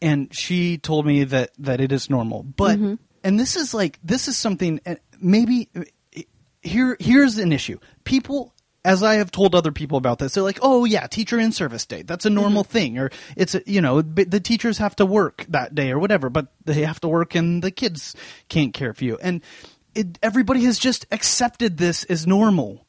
[0.00, 2.42] and she told me that, that it is normal.
[2.42, 2.78] But,
[3.22, 6.22] and this is like, this is something, uh, maybe eh,
[6.62, 7.78] here, here's an issue.
[8.04, 11.52] People, as I have told other people about this, they're like, "Oh yeah, teacher in
[11.52, 12.02] service day.
[12.02, 12.72] That's a normal mm-hmm.
[12.72, 16.48] thing." Or it's you know, the teachers have to work that day or whatever, but
[16.64, 18.14] they have to work and the kids
[18.48, 19.18] can't care for you.
[19.22, 19.42] And
[19.94, 22.86] it, everybody has just accepted this as normal.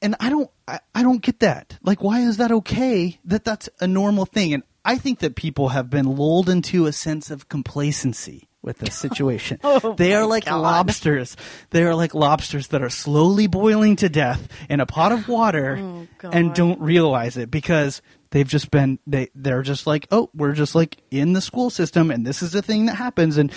[0.00, 1.78] And I don't I, I don't get that.
[1.82, 4.54] Like why is that okay that that's a normal thing?
[4.54, 8.94] And I think that people have been lulled into a sense of complacency with this
[8.98, 9.58] situation.
[9.64, 10.60] Oh they are like God.
[10.60, 11.36] lobsters.
[11.70, 15.78] They are like lobsters that are slowly boiling to death in a pot of water
[15.80, 20.52] Oh, and don't realize it because they've just been they they're just like, "Oh, we're
[20.52, 23.52] just like in the school system and this is the thing that happens and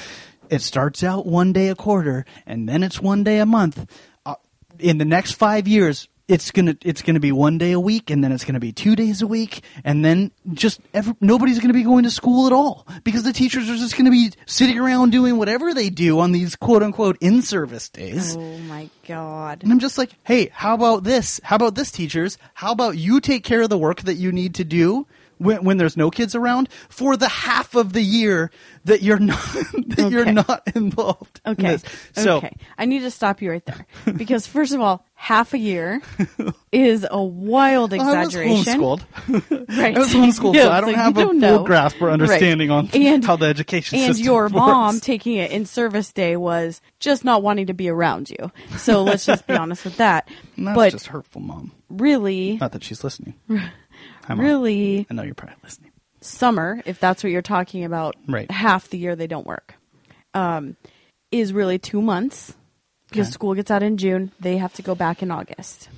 [0.49, 3.89] it starts out one day a quarter and then it's one day a month.
[4.25, 4.35] Uh,
[4.79, 8.23] in the next 5 years it's gonna it's gonna be one day a week, and
[8.23, 11.83] then it's gonna be two days a week, and then just every, nobody's gonna be
[11.83, 15.37] going to school at all because the teachers are just gonna be sitting around doing
[15.37, 18.35] whatever they do on these quote unquote in service days.
[18.35, 19.61] Oh my god.
[19.63, 21.39] And I'm just like, hey, how about this?
[21.43, 22.37] How about this, teachers?
[22.55, 25.05] How about you take care of the work that you need to do
[25.37, 28.51] when, when there's no kids around for the half of the year
[28.85, 29.41] that you're not
[29.87, 31.41] that you're not involved.
[31.45, 31.63] in Okay.
[31.77, 31.83] this.
[32.13, 32.55] So okay.
[32.77, 33.85] I need to stop you right there.
[34.15, 36.01] Because first of all, half a year
[36.71, 38.51] is a wild exaggeration.
[38.73, 39.77] I was homeschooled.
[39.77, 39.95] Right.
[39.95, 41.63] I was homeschooled, Yeah, so I don't you have a don't full know.
[41.63, 44.53] grasp or understanding on And- how the education and system your works.
[44.53, 48.51] mom taking it in service day was just not wanting to be around you.
[48.77, 50.29] So let's just be honest with that.
[50.57, 51.71] And that's but just hurtful, mom.
[51.89, 53.35] really, Not that she's listening.
[54.25, 54.45] Hi, Mom.
[54.45, 55.91] really, I know you're probably listening.
[56.21, 58.49] summer, if that's what you're talking about, Right.
[58.49, 59.75] half the year they don't work,
[60.33, 60.75] um,
[61.31, 62.55] is really two months
[63.09, 63.33] because Okay.
[63.33, 64.31] school gets out in June.
[64.39, 65.89] They have to go back in August.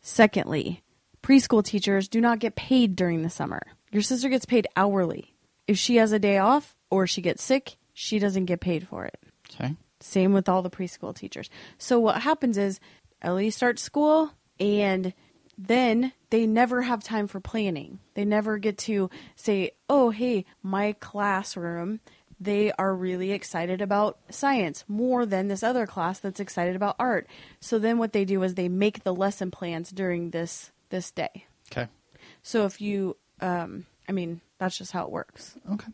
[0.00, 0.82] Secondly,
[1.22, 3.62] preschool teachers do not get paid during the summer.
[3.92, 5.34] Your sister gets paid hourly.
[5.68, 9.04] If she has a day off or she gets sick, she doesn't get paid for
[9.04, 9.18] it.
[9.54, 9.76] Okay.
[10.00, 11.48] Same with all the preschool teachers.
[11.78, 12.80] So what happens is
[13.20, 15.12] Ellie starts school and
[15.66, 17.98] then they never have time for planning.
[18.14, 22.00] They never get to say, "Oh, hey, my classroom,
[22.40, 27.28] they are really excited about science more than this other class that's excited about art."
[27.60, 31.46] So then what they do is they make the lesson plans during this this day.
[31.70, 31.88] Okay.
[32.42, 35.56] So if you um I mean, that's just how it works.
[35.70, 35.92] Okay.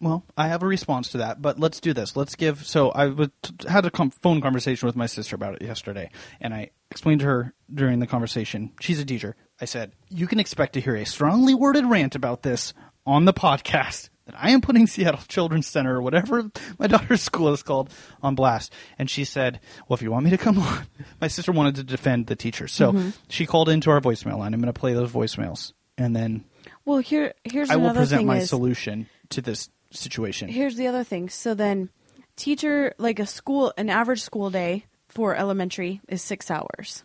[0.00, 2.14] Well, I have a response to that, but let's do this.
[2.16, 2.66] Let's give.
[2.66, 3.30] So I was,
[3.66, 7.26] had a com- phone conversation with my sister about it yesterday, and I explained to
[7.26, 8.70] her during the conversation.
[8.80, 9.34] She's a teacher.
[9.60, 12.72] I said, "You can expect to hear a strongly worded rant about this
[13.04, 17.52] on the podcast that I am putting Seattle Children's Center or whatever my daughter's school
[17.52, 17.90] is called
[18.22, 20.86] on blast." And she said, "Well, if you want me to come on,"
[21.20, 23.10] my sister wanted to defend the teacher, so mm-hmm.
[23.28, 24.54] she called into our voicemail line.
[24.54, 26.44] I'm going to play those voicemails, and then
[26.84, 30.48] Well, here here's I will present my is, solution to this situation.
[30.48, 31.28] here's the other thing.
[31.28, 31.90] So then,
[32.36, 37.04] teacher, like a school, an average school day for elementary is six hours.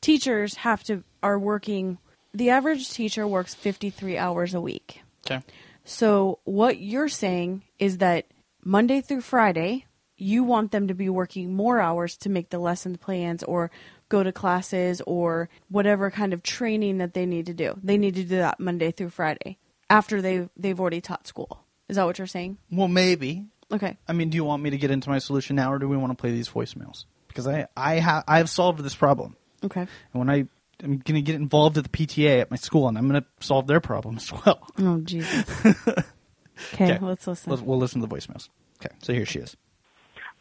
[0.00, 1.98] Teachers have to are working.
[2.34, 5.00] The average teacher works fifty three hours a week.
[5.24, 5.42] Okay.
[5.84, 8.26] So what you're saying is that
[8.64, 12.96] Monday through Friday, you want them to be working more hours to make the lesson
[12.96, 13.70] plans or
[14.08, 17.78] go to classes or whatever kind of training that they need to do.
[17.82, 21.64] They need to do that Monday through Friday after they they've already taught school.
[21.88, 22.58] Is that what you're saying?
[22.70, 23.46] Well, maybe.
[23.70, 23.96] Okay.
[24.08, 25.96] I mean, do you want me to get into my solution now, or do we
[25.96, 27.04] want to play these voicemails?
[27.36, 29.82] Because I I have I have solved this problem, Okay.
[29.82, 30.46] and when I
[30.82, 33.28] am going to get involved at the PTA at my school, and I'm going to
[33.44, 34.66] solve their problem as well.
[34.78, 35.44] Oh Jesus.
[36.72, 37.50] okay, let's listen.
[37.50, 38.48] Let's, we'll listen to the voicemails.
[38.80, 39.54] Okay, so here she is.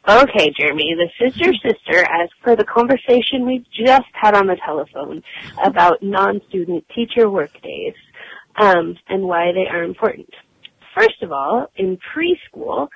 [0.07, 4.55] Okay, Jeremy, this is your sister as per the conversation we just had on the
[4.65, 5.21] telephone
[5.65, 7.95] about non-student teacher workdays
[8.55, 10.29] um, and why they are important.
[10.97, 12.87] First of all, in preschool,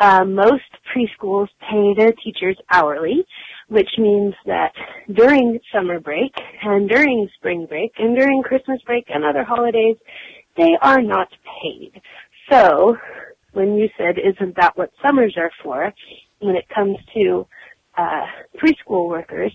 [0.00, 0.62] uh, most
[0.94, 3.24] preschools pay their teachers hourly,
[3.68, 4.72] which means that
[5.12, 9.96] during summer break and during spring break and during Christmas break and other holidays,
[10.56, 11.28] they are not
[11.62, 12.00] paid.
[12.50, 12.96] So,
[13.52, 15.92] when you said, isn't that what summers are for,
[16.40, 17.46] when it comes to
[17.96, 18.26] uh,
[18.58, 19.52] preschool workers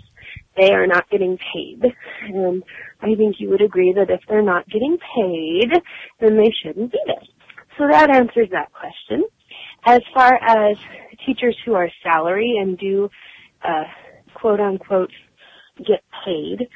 [0.58, 1.84] they are not getting paid.
[2.28, 2.63] And
[3.02, 5.71] I think you would agree that if they're not getting paid,
[6.19, 7.23] then they shouldn't be there.
[7.78, 9.23] So that answers that question.
[9.85, 10.77] As far as
[11.25, 13.09] teachers who are salary and do,
[13.63, 13.83] uh,
[14.33, 15.11] quote unquote,
[15.77, 16.67] get paid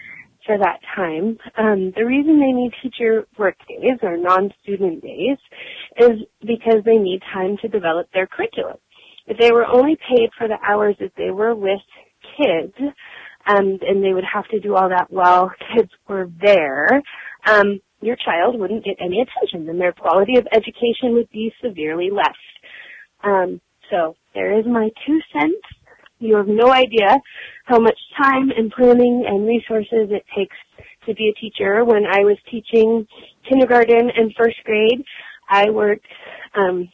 [0.45, 5.37] for that time, um, the reason they need teacher work days or non-student days
[5.97, 8.77] is because they need time to develop their curriculum.
[9.27, 11.79] If they were only paid for the hours that they were with
[12.37, 12.73] kids,
[13.45, 17.01] um, and they would have to do all that while kids were there,
[17.45, 22.09] um, your child wouldn't get any attention, and their quality of education would be severely
[22.11, 22.35] less.
[23.23, 25.62] Um, so there is my two cents.
[26.19, 27.17] You have no idea
[27.65, 30.55] how much time and planning and resources it takes
[31.05, 31.83] to be a teacher.
[31.83, 33.07] When I was teaching
[33.47, 35.03] kindergarten and first grade,
[35.49, 36.05] I worked
[36.55, 36.89] um,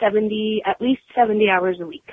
[0.00, 2.08] 70, at least 70 hours a week.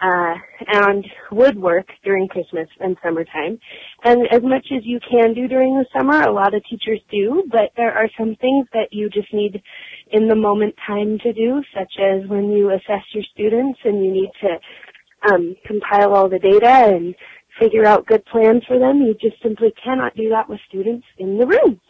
[0.00, 0.34] Uh,
[0.66, 3.58] and would work during Christmas and summertime.
[4.04, 7.44] And as much as you can do during the summer, a lot of teachers do,
[7.50, 9.62] but there are some things that you just need
[10.10, 14.12] in the moment time to do, such as when you assess your students and you
[14.12, 17.14] need to um, compile all the data and
[17.58, 18.98] figure out good plans for them.
[18.98, 21.80] You just simply cannot do that with students in the room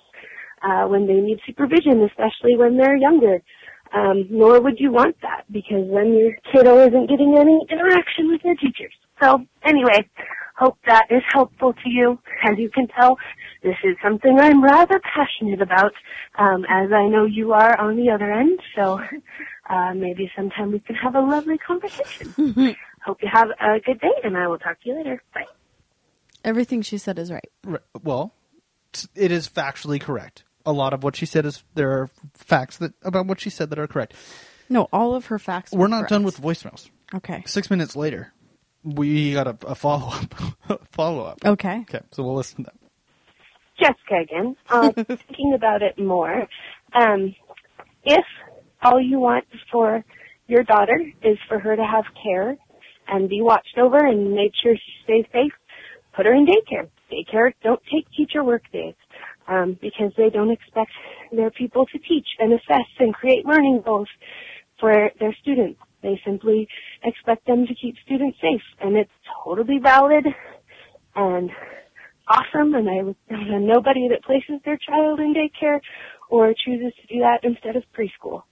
[0.62, 3.42] uh, when they need supervision, especially when they're younger.
[3.94, 8.42] Um, nor would you want that because then your kiddo isn't getting any interaction with
[8.42, 8.92] their teachers.
[9.22, 10.08] So anyway,
[10.56, 12.18] hope that is helpful to you.
[12.42, 13.16] As you can tell,
[13.62, 15.92] this is something I'm rather passionate about,
[16.38, 18.58] um, as I know you are on the other end.
[18.74, 19.00] So
[19.70, 22.76] uh, maybe sometime we can have a lovely conversation.
[23.04, 25.22] hope you have a good day, and I will talk to you later.
[25.34, 25.44] Bye.
[26.44, 27.50] Everything she said is right.
[27.64, 27.80] Right.
[28.02, 28.34] Well,
[29.14, 30.44] it is factually correct.
[30.66, 33.70] A lot of what she said is there are facts that about what she said
[33.70, 34.14] that are correct.
[34.68, 35.72] No, all of her facts.
[35.72, 36.88] We're were not done with voicemails.
[37.14, 37.42] Okay.
[37.46, 38.32] Six minutes later,
[38.82, 40.86] we got a, a follow up.
[40.90, 41.44] follow up.
[41.44, 41.80] Okay.
[41.82, 42.74] Okay, so we'll listen to that.
[43.78, 44.56] Jessica again.
[44.68, 46.46] Uh, thinking about it more,
[46.94, 47.34] um,
[48.04, 48.24] if
[48.82, 50.04] all you want for
[50.46, 52.56] your daughter is for her to have care
[53.08, 55.52] and be watched over and make sure she stays safe,
[56.14, 56.88] put her in daycare.
[57.10, 58.94] Daycare don't take teacher work days
[59.48, 60.90] um, because they don't expect
[61.32, 64.08] their people to teach and assess and create learning goals
[64.80, 65.80] for their students.
[66.02, 66.68] They simply
[67.02, 69.10] expect them to keep students safe, and it's
[69.44, 70.26] totally valid
[71.16, 71.50] and
[72.28, 72.74] awesome.
[72.74, 75.80] And I would nobody that places their child in daycare
[76.28, 78.42] or chooses to do that instead of preschool.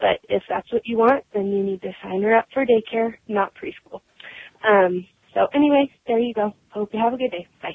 [0.00, 3.14] But if that's what you want, then you need to sign her up for daycare,
[3.26, 4.00] not preschool.
[4.68, 6.52] Um, so anyway, there you go.
[6.70, 7.46] Hope you have a good day.
[7.62, 7.72] Bye.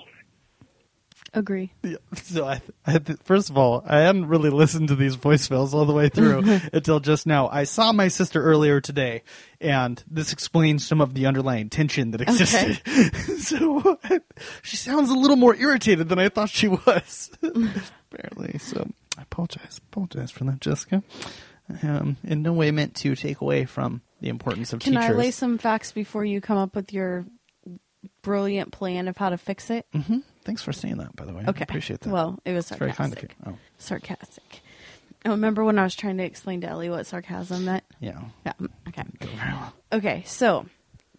[1.36, 1.72] Agree.
[2.13, 5.93] So I, I first of all, I hadn't really listened to these voicemails all the
[5.93, 6.43] way through
[6.74, 7.48] until just now.
[7.50, 9.24] I saw my sister earlier today,
[9.60, 12.82] and this explains some of the underlying tension that existed.
[13.39, 13.98] so
[14.62, 17.32] she sounds a little more irritated than I thought she was.
[17.41, 19.82] Apparently, so I apologize.
[19.91, 21.02] Apologize for that, Jessica.
[21.82, 25.06] Um, in no way meant to take away from the importance of Can teachers.
[25.08, 27.26] Can I lay some facts before you come up with your
[28.22, 29.88] brilliant plan of how to fix it?
[29.91, 31.43] hmm Thanks for saying that, by the way.
[31.45, 31.63] I Okay.
[31.63, 32.10] appreciate that.
[32.10, 33.29] Well, it was It's very kind of you.
[33.45, 34.62] Oh, Sarcastic.
[35.25, 37.84] I remember when I was trying to explain to Ellie what sarcasm meant.
[38.01, 38.21] yeah.
[38.45, 38.53] Yeah.
[38.60, 39.03] mm, Okay.
[39.38, 39.73] Well.
[39.93, 40.23] Okay.
[40.25, 40.65] So,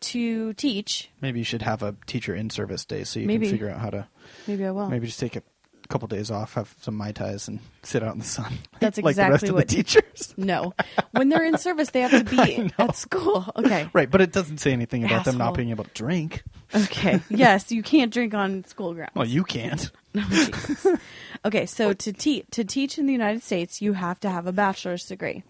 [0.01, 3.47] to teach, Maybe you should have a teacher in service day so you Maybe.
[3.47, 4.07] can figure out how to
[4.47, 4.89] maybe I will.
[4.89, 5.43] maybe just take a
[5.89, 8.59] couple days off, have some mai tais, and sit out in the sun.
[8.81, 10.35] That's like the rest exactly of what- the teachers.
[10.37, 10.75] No,
[11.13, 13.47] when they're in service, they have to be at school.
[13.57, 13.89] Okay.
[13.93, 16.43] Right, but it doesn't say anything about them not being able to drink.
[16.75, 17.21] Okay.
[17.31, 19.13] Yes, you can't drink on school grounds.
[19.15, 19.91] Well, you can't.
[20.17, 20.99] Oh,
[21.45, 24.53] okay, so to teach to teach in the United States, you have to have a
[24.53, 25.43] bachelor's degree.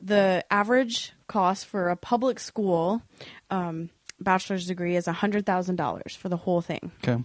[0.00, 3.02] The average cost for a public school
[3.50, 6.92] um, bachelor's degree is hundred thousand dollars for the whole thing.
[7.02, 7.22] Okay.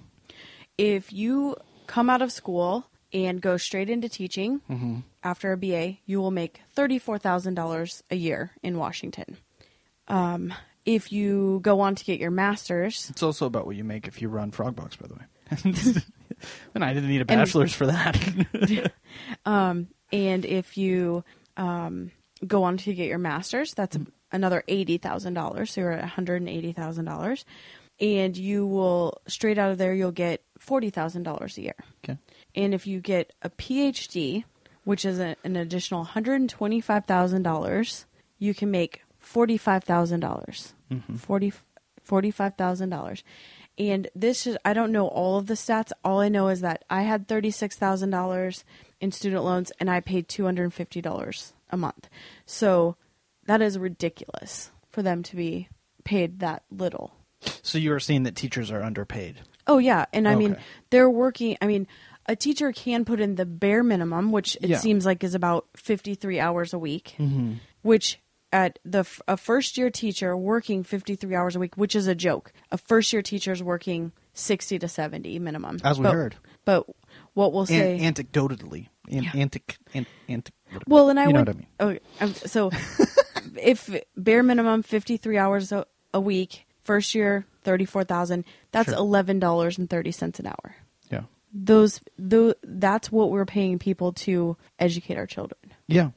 [0.78, 1.56] If you
[1.94, 4.62] come out of school and go straight into teaching
[5.22, 9.38] after a BA, you will make thirty-four thousand dollars a year in Washington.
[10.08, 10.52] Um,
[10.86, 14.22] if you go on to get your master's, It's also about what you make if
[14.24, 16.02] you run Frogbox, by the way.
[16.74, 18.18] and I didn't need a bachelor's for that.
[20.12, 21.24] and if you
[21.58, 22.12] um,
[22.46, 23.98] go on to get your master's, that's
[24.32, 25.72] another eighty thousand dollars.
[25.72, 27.46] So you're at one hundred and eighty thousand dollars,
[28.00, 31.76] and you will straight out of there you'll get forty thousand dollars a year.
[32.04, 32.18] okay.
[32.56, 34.44] And if you get a PhD,
[34.86, 38.06] which is a, an additional one hundred and twenty-five thousand dollars,
[38.40, 40.74] you can make forty-five thousand dollars.
[40.92, 41.16] Mm-hmm.
[41.16, 41.52] Forty
[42.04, 43.24] forty-five thousand dollars.
[43.78, 45.92] And this is I don't know all of the stats.
[46.04, 48.64] All I know is that I had thirty-six thousand dollars
[49.02, 52.08] in student loans and I paid two hundred and fifty dollars a month.
[52.46, 52.96] So
[53.46, 55.68] that is ridiculous for them to be
[56.06, 57.12] paid that little.
[57.62, 59.42] So you are saying that teachers are underpaid.
[59.68, 60.62] Oh yeah, and I mean Okay.
[60.90, 61.58] they're working.
[61.62, 61.88] I mean,
[62.26, 64.78] a teacher can put in the bare minimum, which it Yeah.
[64.78, 67.54] seems like is about fifty three hours a week, Mm-hmm.
[67.82, 68.20] which
[68.52, 72.08] at the f- a first year teacher working fifty three hours a week, which is
[72.08, 72.52] a joke.
[72.72, 76.36] A first year teacher is working sixty to seventy minimum, As we But- heard.
[76.66, 76.86] But
[77.34, 78.88] what we'll say, An- anecdotally.
[79.12, 80.54] An- antic- an- antic-
[80.88, 81.48] well, and I you know would.
[81.50, 81.68] what I mean.
[81.80, 82.72] Okay, um, so
[83.62, 88.90] if bare minimum fifty three hours a, a week, first year thirty four thousand, that's
[88.90, 88.98] Sure.
[88.98, 90.76] eleven dollars and thirty cents an hour.
[91.12, 91.24] Yeah.
[91.54, 96.10] those tho- that's what we're paying people to educate our children Yeah.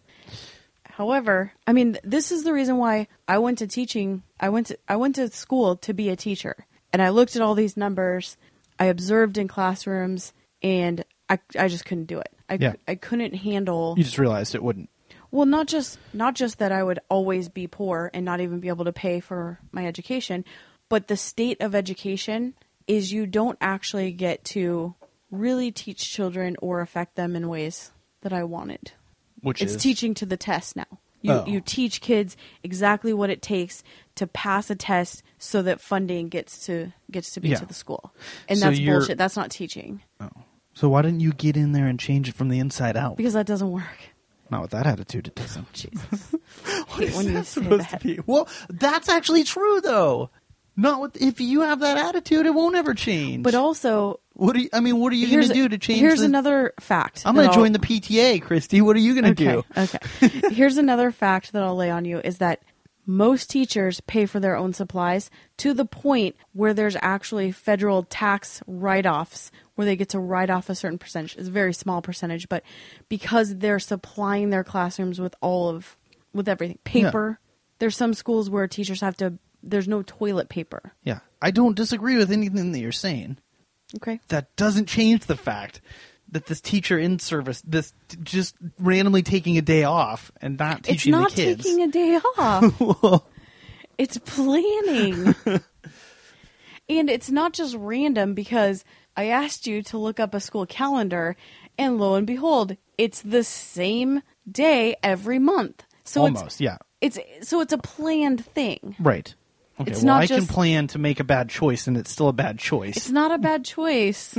[0.85, 4.79] however i mean this is the reason why i went to teaching i went to
[4.89, 8.37] i went to school to be a teacher and i looked at all these numbers
[8.79, 10.33] i observed in classrooms
[10.63, 12.75] and i, I just couldn't do it I, Yeah.
[12.87, 14.89] I couldn't handle You just realized it wouldn't.
[15.31, 18.69] well not just not just that i would always be poor and not even be
[18.69, 20.45] able to pay for my education
[20.89, 22.55] but the state of education
[22.87, 24.95] is you don't actually get to
[25.31, 27.91] really teach children or affect them in ways
[28.23, 28.93] that i wanted
[29.43, 30.87] Which it's is teaching to the test now
[31.23, 31.45] you, Oh.
[31.47, 33.83] you teach kids exactly what it takes
[34.15, 37.57] to pass a test so that funding gets to gets to be Yeah.
[37.57, 38.13] to the school
[38.49, 40.31] and So that's bullshit that's not teaching oh.
[40.75, 43.17] So why didn't you get in there and change it from the inside out?
[43.17, 43.99] because that doesn't work
[44.51, 45.73] Not with that attitude, it doesn't.
[45.73, 46.33] jesus
[46.95, 48.21] when you say supposed that to be?
[48.27, 50.31] Well, that's actually true though.
[50.77, 53.43] Not with if you have that attitude, it won't ever change.
[53.43, 54.99] but also what do you, I mean?
[55.01, 56.01] What are you going to do to change?
[56.01, 57.23] Here's the- another fact.
[57.25, 58.83] I'm going to join the PTA, Christy.
[58.83, 59.63] What are you going to Okay.
[59.75, 59.83] do?
[59.83, 60.49] Okay.
[60.55, 62.61] here's another fact that I'll lay on you is that
[63.07, 68.63] most teachers pay for their own supplies to the point where there's actually federal tax
[68.67, 71.37] write-offs where they get to write off a certain percentage.
[71.37, 72.63] It's a very small percentage, but
[73.09, 75.97] because they're supplying their classrooms with all of
[76.35, 77.39] with everything, paper.
[77.79, 80.93] There's some schools where teachers have to there's no toilet paper.
[81.03, 83.39] Yeah, I don't disagree with anything that you're saying.
[83.97, 84.21] Okay.
[84.29, 85.81] That doesn't change the fact
[86.33, 90.81] that this teacher in service, this t- just randomly taking a day off and not
[90.81, 91.67] It's teaching not the kids.
[91.67, 93.23] It's not taking a day off.
[93.97, 95.35] it's planning.
[96.89, 98.85] and it's not just random because
[99.17, 101.37] I asked you to look up a school calendar
[101.79, 105.85] and lo and behold, it's the same day every month.
[106.05, 106.79] So Almost, yeah.
[107.01, 108.95] it's it's so it's a planned thing.
[108.99, 109.35] Right.
[109.81, 112.29] Okay, It's well, not I can plan to make a bad choice, and it's still
[112.29, 112.97] a bad choice.
[112.97, 114.37] It's not a bad choice.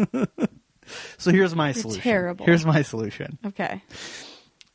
[1.17, 2.01] so here's my solution.
[2.01, 2.45] terrible.
[2.45, 3.37] Here's my solution.
[3.45, 3.83] okay.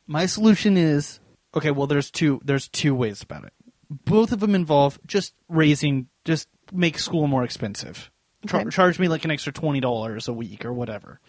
[0.07, 1.19] My solution is
[1.55, 1.71] okay.
[1.71, 2.41] Well, there's two.
[2.43, 3.53] There's two ways about it.
[3.89, 8.09] Both of them involve just raising, just make school more expensive.
[8.47, 8.69] Char- Okay.
[8.69, 11.19] Charge me like an extra twenty dollars a week or whatever.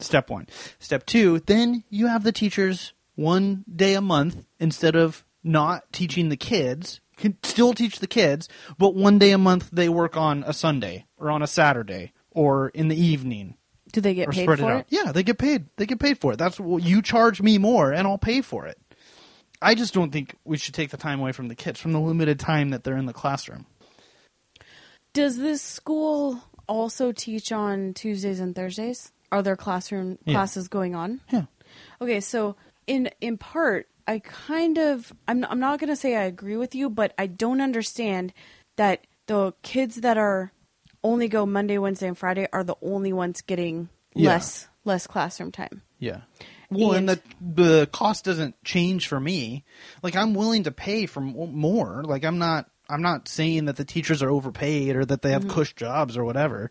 [0.00, 0.46] Step one.
[0.78, 1.40] Step two.
[1.40, 7.00] Then you have the teachers one day a month instead of not teaching the kids.
[7.16, 8.48] Can still teach the kids,
[8.78, 12.68] but one day a month they work on a Sunday or on a Saturday or
[12.70, 13.56] in the evening
[13.92, 14.86] Do they get paid for it it?
[14.88, 15.66] Yeah, they get paid.
[15.76, 16.38] They get paid for it.
[16.38, 18.78] That's what you charge me more, and I'll pay for it.
[19.62, 22.00] I just don't think we should take the time away from the kids from the
[22.00, 23.66] limited time that they're in the classroom.
[25.12, 29.12] Does this school also teach on Tuesdays and Thursdays?
[29.30, 30.34] Are there classroom Yeah.
[30.34, 31.20] classes going on?
[31.30, 31.44] Yeah,
[32.00, 32.56] Okay, so
[32.86, 36.74] in in part, I kind of I'm I'm not going to say I agree with
[36.74, 38.32] you, but I don't understand
[38.76, 40.52] that the kids that are
[41.02, 44.30] only go Monday, Wednesday, and Friday are the only ones getting Yeah.
[44.30, 45.82] less less classroom time.
[45.98, 46.22] yeah.
[46.70, 49.64] Well, and, And- the the cost doesn't change for me.
[50.02, 52.02] Like I'm willing to pay for m- more.
[52.04, 55.42] Like I'm not I'm not saying that the teachers are overpaid or that they have
[55.42, 55.50] Mm-hmm.
[55.52, 56.70] cush jobs or whatever.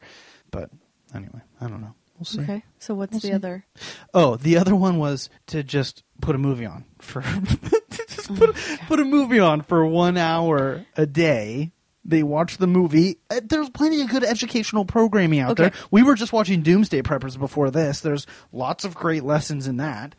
[0.51, 0.69] But
[1.15, 1.95] anyway, I don't know.
[2.17, 2.41] We'll see.
[2.41, 3.33] Okay, so what's We'll the see.
[3.33, 3.65] other?
[4.13, 7.21] Oh, the other one was to just put a movie on for
[8.07, 8.55] just put,
[8.87, 11.71] put a movie on for one hour a day.
[12.05, 13.17] They watch the movie.
[13.29, 15.63] Uh, There's plenty of good educational programming out Okay.
[15.69, 15.71] there.
[15.89, 18.01] We were just watching Doomsday Preppers before this.
[18.01, 20.13] There's lots of great lessons in that.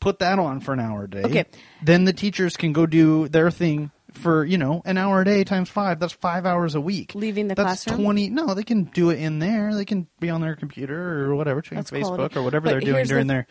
[0.00, 1.22] Put that on for an hour a day.
[1.22, 1.44] Okay.
[1.82, 5.44] Then the teachers can go do their thing for you know an hour a day
[5.44, 6.00] times five.
[6.00, 7.12] That's five hours a week.
[7.14, 8.04] Leaving the That's classroom?
[8.04, 8.28] twenty.
[8.30, 9.74] No, they can do it in there.
[9.74, 12.38] They can be on their computer or whatever, checking That's Facebook quality.
[12.38, 13.46] or whatever But they're doing here's the during their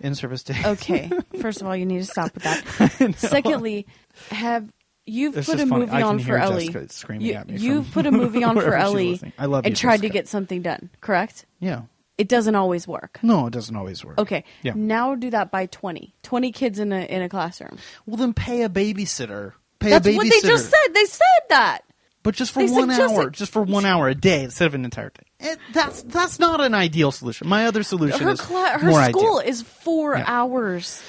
[0.00, 0.60] in-service day.
[0.64, 1.10] Okay,
[1.40, 3.14] first of all, you need to stop with that.
[3.18, 3.86] Secondly,
[4.30, 4.70] have
[5.06, 5.86] you've It's put a funny.
[5.86, 6.66] movie on for Ellie?
[6.66, 9.32] Jessica screaming you, at me You've put a movie on for Ellie listening.
[9.38, 10.90] I love you, and tried to get something done.
[11.00, 11.46] Correct?
[11.60, 11.82] Yeah.
[12.18, 13.20] It doesn't always work.
[13.22, 14.18] No, it doesn't always work.
[14.18, 14.42] Okay.
[14.64, 14.72] Yeah.
[14.74, 16.14] Now do that by 20.
[16.24, 17.78] 20 kids in a in a classroom.
[18.06, 19.52] Well, then pay a babysitter.
[19.80, 20.16] Pay That's a babysitter.
[20.16, 20.94] what they just said.
[20.94, 21.80] They said that.
[22.24, 24.74] But just for They one suggested- hour, just for one hour a day instead of
[24.74, 25.22] an entire day.
[25.50, 27.48] It, that's that's not an ideal solution.
[27.48, 29.50] My other solution Her is cla- her more school ideal.
[29.50, 30.24] is 4 Yeah.
[30.26, 31.00] hours.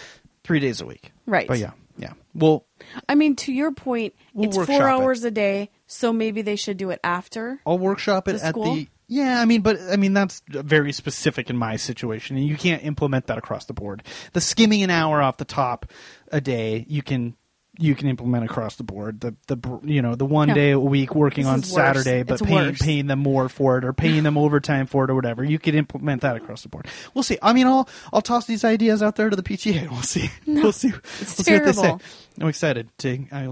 [0.43, 1.11] three days a week.
[1.25, 1.47] Right.
[1.47, 2.13] But yeah, yeah.
[2.33, 2.65] Well,
[3.07, 4.91] I mean, to your point, We'll it's workshop 4 it.
[4.91, 7.59] hours a day, so maybe they should do it after.
[7.67, 8.75] I'll workshop it The at school?
[8.75, 12.55] the Yeah, I mean, but I mean that's very specific in my situation, and you
[12.55, 14.03] can't implement that across the board.
[14.33, 15.87] The skimming an hour off the top
[16.31, 17.35] a day, you can
[17.81, 19.21] you can implement across the board.
[19.21, 20.53] The the you know the one No.
[20.53, 21.73] day a week working This on is worse.
[21.75, 22.81] Saturday, but It's paying worse.
[22.81, 25.43] paying them more for it or paying them overtime for it or whatever.
[25.43, 26.87] You could implement that across the board.
[27.13, 27.37] We'll see.
[27.41, 29.81] I mean, I'll I'll toss these ideas out there to the PTA.
[29.83, 30.29] and We'll see.
[30.45, 30.89] we'll see.
[31.21, 31.81] it's we'll see what they say.
[31.81, 32.01] terrible.
[32.41, 33.25] I'm excited to.
[33.31, 33.47] I,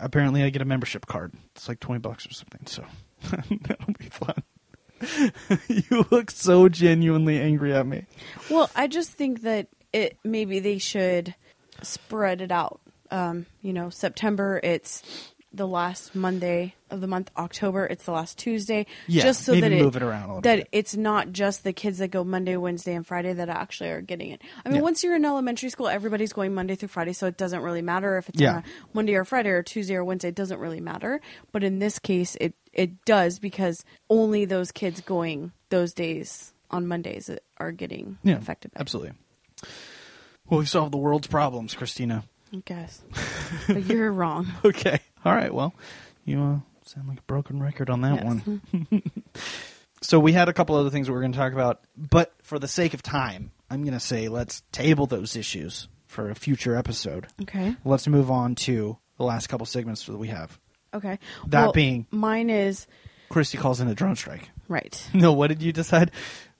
[0.00, 1.32] apparently, I get a membership card.
[1.54, 2.66] It's like twenty bucks or something.
[2.66, 2.84] So
[3.62, 4.42] that'll be fun.
[5.68, 8.06] you look so genuinely angry at me.
[8.50, 11.34] Well, I just think that it maybe they should
[11.82, 12.80] spread it out.
[13.10, 15.02] Um, you know, September it's
[15.50, 17.30] the last Monday of the month.
[17.36, 18.84] October it's the last Tuesday.
[19.06, 20.68] Yeah, just so maybe that move it, it around a little that bit.
[20.72, 24.30] it's not just the kids that go Monday, Wednesday, and Friday that actually are getting
[24.30, 24.42] it.
[24.64, 24.82] I mean, Yeah.
[24.82, 28.18] once you're in elementary school, everybody's going Monday through Friday, so it doesn't really matter
[28.18, 28.56] if it's Yeah.
[28.56, 30.28] on a Monday or Friday or Tuesday or Wednesday.
[30.28, 31.20] It doesn't really matter.
[31.50, 36.86] But in this case, it it does because only those kids going those days on
[36.86, 38.72] Mondays are getting Yeah, affected.
[38.72, 38.80] By it.
[38.82, 39.12] absolutely.
[40.48, 42.24] Well, we've solved the world's problems, Christina.
[42.52, 43.02] I guess.
[43.68, 44.46] but you're wrong.
[44.64, 45.00] Okay.
[45.24, 45.52] All right.
[45.52, 45.74] Well,
[46.24, 48.24] you uh, sound like a broken record on that Yes.
[48.24, 49.02] one.
[50.00, 52.32] So we had a couple other things that we are going to talk about, but
[52.44, 56.36] for the sake of time, I'm going to say let's table those issues for a
[56.36, 57.26] future episode.
[57.42, 57.74] Okay.
[57.84, 60.56] Let's move on to the last couple segments that we have.
[60.94, 61.18] Okay.
[61.48, 62.86] That being- mine is
[63.28, 64.48] Christy calls in a drone strike.
[64.68, 65.04] right.
[65.14, 66.12] No, what did you decide?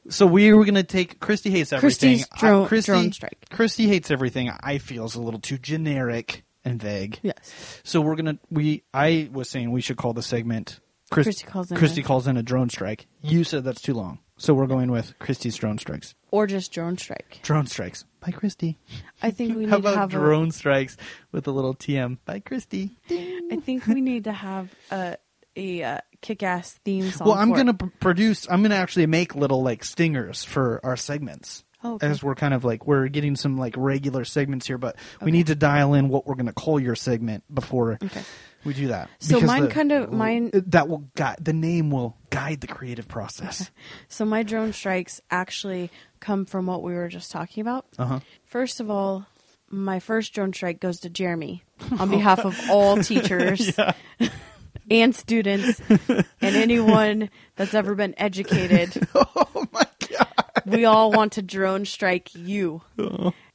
[0.09, 2.19] So we were going to take Christy hates everything.
[2.19, 3.39] Christy's drone- I- Christy, drone strike.
[3.51, 4.51] Christy hates everything.
[4.63, 7.19] I feel is a little too generic and vague.
[7.23, 7.81] Yes.
[7.85, 10.81] So we're gonna we I was saying we should call the segment
[11.11, 13.07] Chris, Christy calls in Christy a- calls in a drone strike.
[13.23, 16.15] You said that's too long, so we're going with Christy's drone strikes.
[16.31, 17.41] Or just drone strike.
[17.43, 18.77] Drone strikes by Christy.
[19.23, 20.99] I think we need How to have drone strikes
[21.33, 22.91] with a little TM by Christy?
[23.11, 25.17] I think we need to have a
[25.59, 27.29] a uh, kick-ass theme song.
[27.29, 27.79] Well, I'm it.
[27.79, 28.47] pr- produce.
[28.49, 31.65] I'm gonna actually make little like stingers for our segments.
[31.85, 32.09] Oh, okay.
[32.09, 35.47] As we're kind of like we're getting some like regular segments here, but we need
[35.47, 38.23] to dial in what we're gonna call your segment before Okay.
[38.65, 39.09] we do that.
[39.21, 42.67] So Because mine the- kind of- mine- that will guide the name will guide the
[42.67, 43.71] creative process.
[44.09, 45.91] So my drone strikes actually
[46.21, 47.87] come from what we were just talking about.
[47.97, 48.21] Uh huh.
[48.45, 49.27] First of all,
[49.71, 51.63] my first drone strike goes to Jeremy
[52.01, 53.71] on behalf of all teachers
[54.91, 59.07] and students and anyone that's ever been educated.
[59.55, 60.62] Oh my god.
[60.66, 62.82] we all want to drone strike you.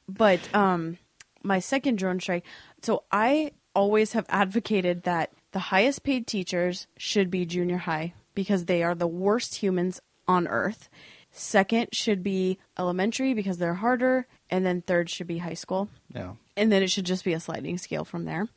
[0.08, 0.98] But um
[1.42, 2.44] my second drone strike.
[2.82, 8.64] So I always have advocated that the highest paid teachers should be junior high because
[8.64, 10.88] they are the worst humans on earth.
[11.30, 15.88] Second should be elementary because they're harder and then third should be high school.
[16.14, 16.34] Yeah.
[16.56, 18.48] And then it should just be a sliding scale from there.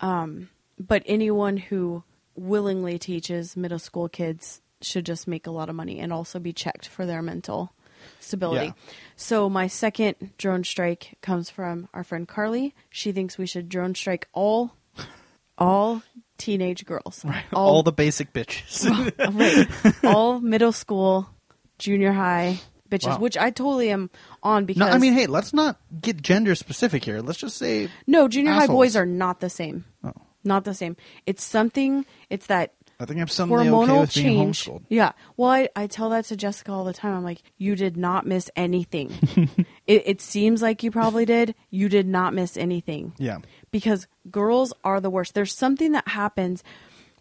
[0.00, 0.48] Um,
[0.78, 2.02] but anyone who
[2.36, 6.52] willingly teaches middle school kids should just make a lot of money and also be
[6.52, 7.72] checked for their mental
[8.20, 8.66] stability.
[8.66, 8.72] Yeah.
[9.16, 12.74] So my second drone strike comes from our friend Carly.
[12.90, 14.74] She thinks we should drone strike all
[15.56, 16.02] all
[16.36, 17.24] teenage girls.
[17.24, 17.44] Right.
[17.52, 18.84] All, the basic bitches.
[19.94, 19.94] right.
[20.04, 21.28] all middle school,
[21.78, 22.58] junior high
[22.90, 23.18] bitches, Wow.
[23.18, 24.10] which I totally am
[24.42, 27.20] on because no, I mean, hey, let's not get gender specific here.
[27.20, 29.84] Let's just say No, junior high boys are not the same.
[30.02, 30.12] Oh.
[30.44, 30.96] Not the same.
[31.26, 32.04] It's something.
[32.30, 34.64] It's that I think I'm something hormonal okay with being change.
[34.64, 34.84] homeschooled.
[34.88, 35.12] Yeah.
[35.36, 37.16] Well, I, I tell that to Jessica all the time.
[37.16, 39.12] I'm like, you did not miss anything.
[39.86, 41.54] it, it seems like you probably did.
[41.70, 43.12] You did not miss anything.
[43.18, 43.38] Yeah.
[43.70, 45.34] Because girls are the worst.
[45.34, 46.62] There's something that happens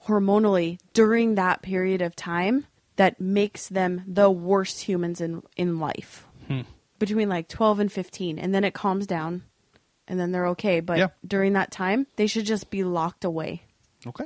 [0.06, 6.28] hormonally during that period of time that makes them the worst humans in in life.
[6.48, 6.62] Hmm.
[7.00, 9.44] Between like 12 and 15, and then it calms down,
[10.08, 10.80] and then they're okay.
[10.80, 11.08] But Yeah.
[11.26, 13.64] during that time, they should just be locked away.
[14.06, 14.26] Okay.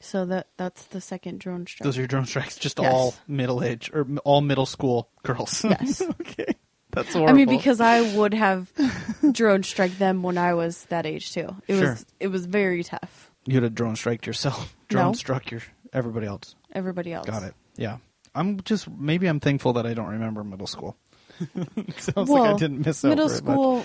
[0.00, 1.84] So that that's the second drone strike.
[1.84, 2.56] Those are your drone strikes.
[2.56, 2.92] Just Yes.
[2.92, 5.64] all middle age or m- all middle school girls.
[5.68, 6.00] Yes.
[6.02, 6.54] okay.
[6.90, 7.30] That's horrible.
[7.30, 8.72] I mean, because I would have
[9.32, 11.54] drone strike them when I was that age too.
[11.66, 11.90] It Sure.
[11.90, 13.30] was it was very tough.
[13.46, 14.74] you'd have drone striked yourself.
[14.88, 15.12] Drone No.
[15.14, 15.62] struck your
[15.92, 16.54] everybody else.
[16.72, 17.54] Everybody else Got it.
[17.76, 17.98] Yeah.
[18.34, 20.96] I'm just maybe I'm thankful that I don't remember middle school.
[21.98, 23.52] Sounds like I didn't miss out middle very much.
[23.54, 23.84] school.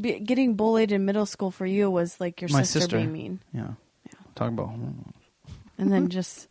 [0.00, 2.96] Be, getting bullied in middle school for you was like your My sister, sister.
[2.98, 3.72] being mean, Yeah.
[4.34, 5.12] Talking about hormones.
[5.78, 6.48] and then just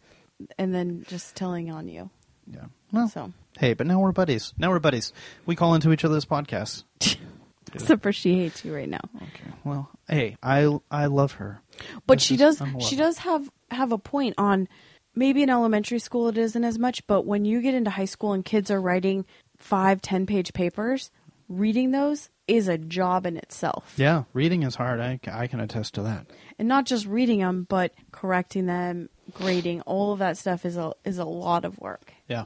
[0.58, 2.10] and then just telling on you.
[2.48, 2.66] Yeah.
[2.92, 4.54] Well, So hey, but now we're buddies.
[4.58, 5.14] Now we're buddies.
[5.46, 6.84] We call into each other's podcasts.
[7.74, 9.00] except for she hates you right now.
[9.16, 9.52] Okay.
[9.64, 11.62] Well, hey, I I love her.
[12.06, 14.68] But This she is does she does have have a point on
[15.16, 18.34] maybe in elementary school it isn't as much, but when you get into high school
[18.34, 19.26] and kids are writing
[19.58, 21.12] five, ten page papers,
[21.48, 23.94] reading those is a job in itself.
[23.98, 25.00] Yeah, reading is hard.
[25.00, 26.28] I, I can attest to that.
[26.60, 30.94] And not just reading them, but correcting them, grading, all of that stuff is a
[31.06, 32.14] is a lot of work.
[32.28, 32.46] Yeah.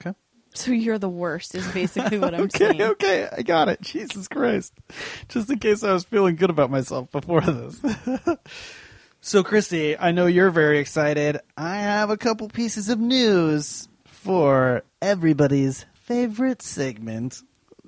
[0.00, 0.16] Okay.
[0.54, 2.82] So you're the worst, is basically what I'm Okay, saying.
[2.82, 3.80] okay, I got it.
[3.82, 4.72] Jesus Christ.
[5.28, 7.80] Just in case I was feeling good about myself before this.
[9.20, 11.38] so, Christy, I know you're very excited.
[11.56, 17.42] I have a couple pieces of news for everybody's favorite segment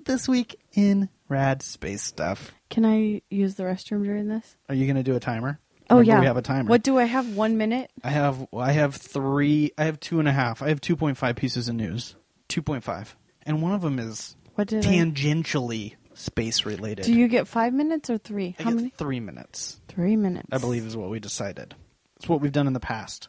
[0.05, 2.53] this week in Rad Space Stuff.
[2.69, 4.57] Can I use the restroom during this?
[4.69, 5.59] Are you going to do a timer?
[5.89, 6.21] Oh Remember yeah.
[6.21, 6.69] we have a timer.
[6.69, 7.35] What do I have?
[7.35, 7.91] One minute.
[8.05, 9.73] I have I have three.
[9.79, 10.61] I have two and a half.
[10.63, 12.15] I have two point five pieces of news.
[12.49, 14.89] Two point five, and one of them is What did I?
[14.89, 17.07] tangentially space related.
[17.07, 18.55] Do you get five minutes or three?
[18.59, 18.91] I How many?
[18.91, 19.81] three minutes.
[19.89, 20.49] Three minutes.
[20.53, 21.75] I believe is what we decided.
[22.17, 23.29] It's what we've done in the past.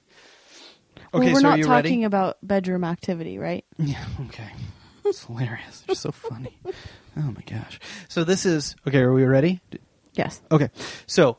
[1.14, 2.04] Well, Okay, we're so not are you talking ready?
[2.04, 3.64] about bedroom activity, right?
[3.78, 4.04] Yeah.
[4.28, 4.50] Okay.
[5.06, 5.84] It's hilarious.
[5.88, 6.58] You're so funny.
[7.18, 7.80] Oh my gosh.
[8.08, 9.00] So this is okay.
[9.00, 9.62] Are we ready?
[10.14, 10.42] Yes.
[10.52, 10.70] Okay.
[11.08, 11.38] So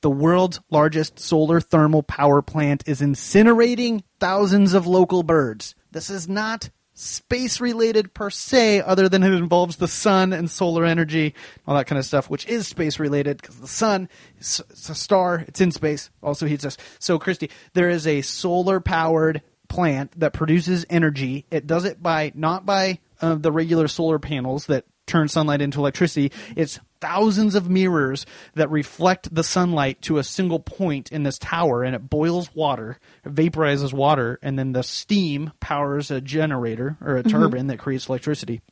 [0.00, 5.74] the world's largest solar thermal power plant is incinerating thousands of local birds.
[5.90, 10.84] This is not space related per se, other than it involves the sun and solar
[10.84, 11.34] energy,
[11.66, 15.44] all that kind of stuff, which is space related because the sun is a star,
[15.46, 16.76] it's in space, also heats us.
[16.98, 21.44] So, Christy, there is a solar powered plant that produces energy.
[21.50, 25.78] It does it by not by uh, the regular solar panels that turn sunlight into
[25.78, 26.32] electricity.
[26.56, 31.84] It's thousands of mirrors that reflect the sunlight to a single point in this tower,
[31.84, 37.22] and it boils water, vaporizes water, and then the steam powers a generator or a
[37.22, 38.62] turbine that creates electricity.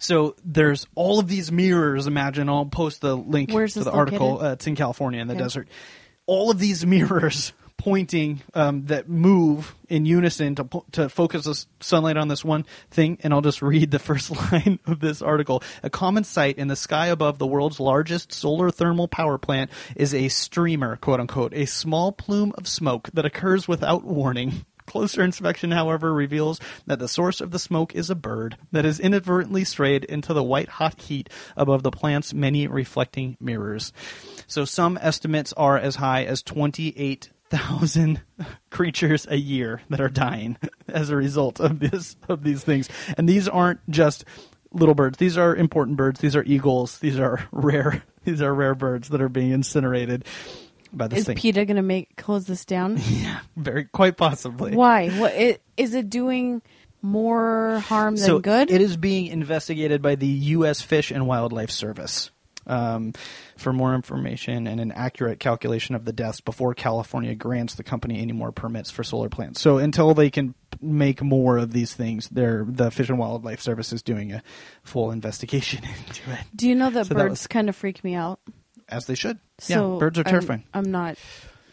[0.00, 2.06] So there's all of these mirrors.
[2.08, 4.42] Imagine I'll post the link Where's to the article.
[4.42, 5.42] Uh, it's in California in the Okay.
[5.42, 5.68] desert.
[6.26, 12.16] All of these mirrors pointing um, that move in unison to to focus the sunlight
[12.16, 13.18] on this one thing.
[13.22, 15.62] And I'll just read the first line of this article.
[15.82, 20.14] A common sight in the sky above the world's largest solar thermal power plant is
[20.14, 24.64] a streamer, quote unquote, a small plume of smoke that occurs without warning.
[24.86, 29.00] Closer inspection, however, reveals that the source of the smoke is a bird that has
[29.00, 33.94] inadvertently strayed into the white hot heat above the plant's many reflecting mirrors.
[34.46, 36.42] So some estimates are as high as
[37.50, 38.20] 28,000
[38.70, 40.56] creatures a year that are dying
[40.88, 42.88] as a result of this of these things.
[43.16, 44.24] And these aren't just
[44.72, 45.18] little birds.
[45.18, 46.20] These are important birds.
[46.20, 46.98] These are eagles.
[46.98, 50.24] These are rare these are rare birds that are being incinerated
[50.92, 51.36] by this Is thing.
[51.36, 52.98] PETA going to make close this down?
[53.08, 54.74] yeah, very quite possibly.
[54.74, 55.10] Why?
[55.10, 56.62] What it, is it doing
[57.02, 58.70] more harm than so good?
[58.70, 60.80] It is being investigated by the U.S.
[60.80, 62.30] Fish and Wildlife Service.
[62.66, 63.12] Um,
[63.56, 68.20] for more information and an accurate calculation of the deaths before California grants the company
[68.20, 69.60] any more permits for solar plants.
[69.60, 73.92] So until they can make more of these things, they're, the Fish and Wildlife Service
[73.92, 74.42] is doing a
[74.82, 78.02] full investigation into it, Do you know that So that birds was- kind of freak
[78.02, 78.40] me out?
[78.88, 79.38] as they should.
[79.58, 80.64] So yeah, birds are I'm- terrifying.
[80.74, 81.16] I'm, not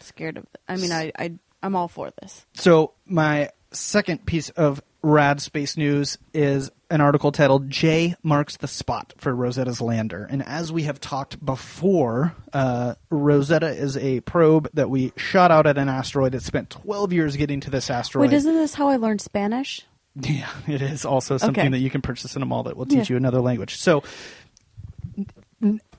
[0.00, 0.46] scared of.
[0.68, 1.32] I mean, I, I
[1.62, 2.44] I'm all for this.
[2.54, 8.68] So my second piece of rad space news is an article titled "J marks the
[8.68, 14.68] spot for Rosetta's lander." And as we have talked before, uh, Rosetta is a probe
[14.74, 16.34] that we shot out at an asteroid.
[16.34, 18.30] It spent 12 years getting to this asteroid.
[18.30, 19.82] Wait, isn't this how I learned Spanish?
[20.14, 21.68] Yeah, it is also something Okay.
[21.70, 23.14] that you can purchase in a mall that will teach Yeah.
[23.14, 23.76] you another language.
[23.78, 24.02] So,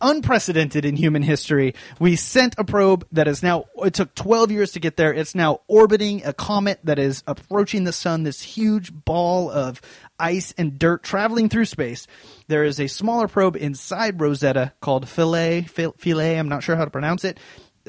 [0.02, 4.72] unprecedented in human history, we sent a probe that is now, it took 12 years
[4.74, 5.14] to get there.
[5.14, 9.82] It's now orbiting a comet that is approaching the sun, this huge ball of
[10.20, 12.08] ice and dirt traveling through space.
[12.48, 16.86] There is a smaller probe inside Rosetta called Philae, Phil- Philae, I'm not sure how
[16.86, 17.40] to pronounce it.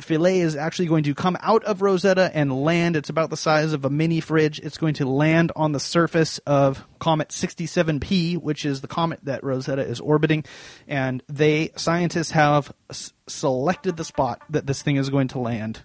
[0.01, 2.97] Philae is actually going to come out of Rosetta and land.
[2.97, 4.59] It's about the size of a mini fridge.
[4.59, 9.45] It's going to land on the surface of Comet 67P, which is the comet that
[9.45, 10.45] Rosetta is orbiting.
[10.89, 15.83] And they, scientists have s- selected the spot that this thing is going to land.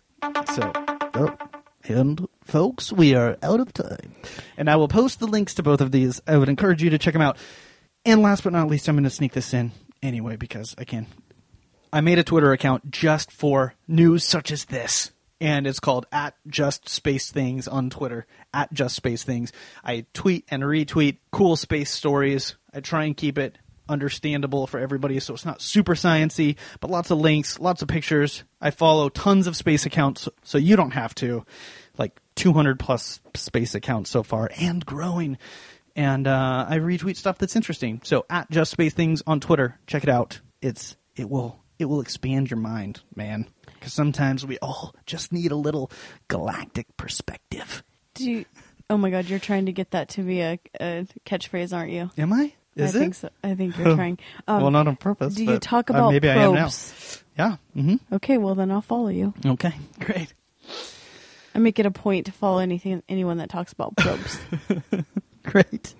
[0.55, 0.71] So,
[1.13, 1.37] oh,
[1.83, 4.15] and folks, we are out of time.
[4.57, 6.21] And I will post the links to both of these.
[6.27, 7.37] I would encourage you to check them out.
[8.05, 11.07] And last but not least, I'm going to sneak this in anyway because I can.
[11.91, 15.11] I made a Twitter account just for news such as this.
[15.41, 18.27] And it's called at just space things on Twitter.
[18.53, 19.51] At just space things.
[19.83, 22.55] I tweet and retweet cool space stories.
[22.73, 27.09] I try and keep it understandable for everybody so it's not super sciency, but lots
[27.09, 28.43] of links, lots of pictures.
[28.61, 31.45] I follow tons of space accounts so you don't have to.
[31.97, 35.37] Like 200 plus space accounts so far and growing.
[35.95, 38.01] And uh, I retweet stuff that's interesting.
[38.03, 40.39] So at just space things on Twitter, check it out.
[40.61, 43.47] It's it will it will expand your mind, man.
[43.73, 45.89] Because sometimes we all just need a little
[46.27, 47.83] galactic perspective.
[48.13, 48.45] Do you,
[48.89, 52.11] oh my god, you're trying to get that to be a, a catchphrase, aren't you?
[52.17, 52.53] Am I?
[52.75, 53.01] Is I it?
[53.01, 53.29] think so.
[53.43, 54.19] I think you're trying.
[54.47, 55.35] Um, well, not on purpose.
[55.35, 56.61] Do you talk uh, about maybe I am now.
[56.63, 57.23] probes?
[57.37, 57.55] Yeah.
[57.73, 59.33] hmm Okay, well then I'll follow you.
[59.45, 59.73] Okay.
[59.99, 60.33] Great.
[61.55, 64.39] I make it a point to follow anything anyone that talks about probes.
[65.43, 65.93] Great.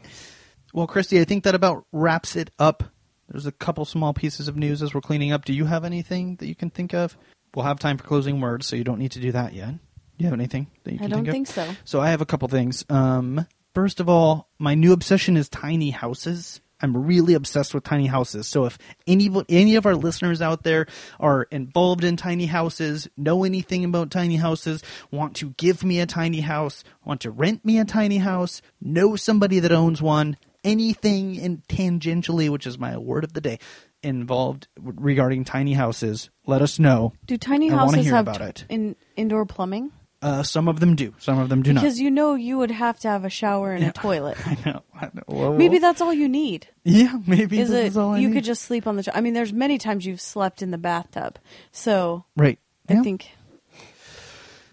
[0.74, 2.84] Well, Christy, I think that about wraps it up.
[3.30, 5.46] There's a couple small pieces of news as we're cleaning up.
[5.46, 7.18] Do you have anything that you can think of?
[7.56, 9.72] We'll have time for closing words, so you don't need to do that yet.
[9.72, 11.34] Do you have anything that you I can don't think of?
[11.34, 11.76] think so.
[11.86, 12.86] So I have a couple things.
[12.90, 16.62] Um, first of all, my new obsession is tiny houses.
[16.82, 18.48] I'm really obsessed with tiny houses.
[18.48, 20.88] So if any any of our listeners out there
[21.20, 26.06] are involved in tiny houses, know anything about tiny houses, want to give me a
[26.06, 31.36] tiny house, want to rent me a tiny house, know somebody that owns one, anything
[31.36, 33.60] in tangentially, which is my word of the day,
[34.04, 37.14] involved regarding tiny houses, let us know.
[37.26, 38.66] Do tiny I houses hear have about it.
[38.70, 39.92] in indoor plumbing?
[40.22, 41.82] Uh, some of them do, some of them do not.
[41.82, 44.38] Because you know you would have to have a shower and a toilet.
[44.46, 44.82] I know.
[44.94, 45.24] I know.
[45.28, 46.68] Well, Maybe that's all you need.
[46.84, 48.34] Yeah, maybe Is this it is all I you need.
[48.34, 49.10] could just sleep on the?
[49.16, 51.40] I mean, there's many times you've slept in the bathtub.
[51.72, 52.60] So right.
[52.90, 53.02] I Yeah.
[53.04, 53.30] think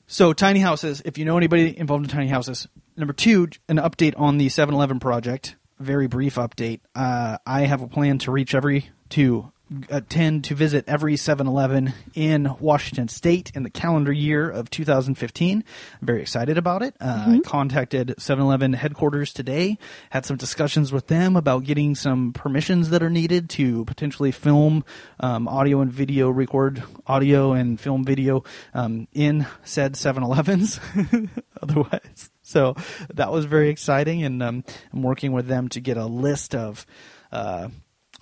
[0.08, 1.00] So tiny houses.
[1.04, 2.66] If you know anybody involved in tiny houses.
[2.96, 5.54] Number two, an update on the 7-Eleven project.
[5.78, 6.80] Very brief update.
[6.94, 9.52] Uh, I have a plan to reach every to
[9.90, 15.64] attend to visit every 7-Eleven in Washington State in the calendar year of 2015.
[16.00, 16.94] I'm very excited about it.
[17.00, 19.78] Uh, I contacted 7-Eleven headquarters today.
[20.10, 24.84] Had some discussions with them about getting some permissions that are needed to potentially film
[25.18, 30.78] um, audio and video, record audio and film video um, in said 7-Elevens.
[31.62, 32.74] Otherwise, so
[33.14, 36.86] that was very exciting, and um, I'm working with them to get a list of.
[37.32, 37.68] Uh,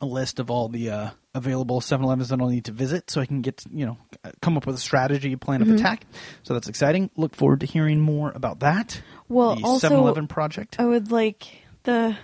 [0.01, 3.27] a list of all the uh, available 7-Elevens that I'll need to visit, so I
[3.27, 3.97] can get you know
[4.43, 5.75] come up with a strategy plan Mm-hmm.
[5.75, 6.05] of attack.
[6.43, 7.11] So that's exciting.
[7.17, 9.01] Look forward to hearing more about that.
[9.29, 10.77] Well, the also- 7-Eleven project.
[10.81, 11.47] I would like
[11.85, 12.17] the.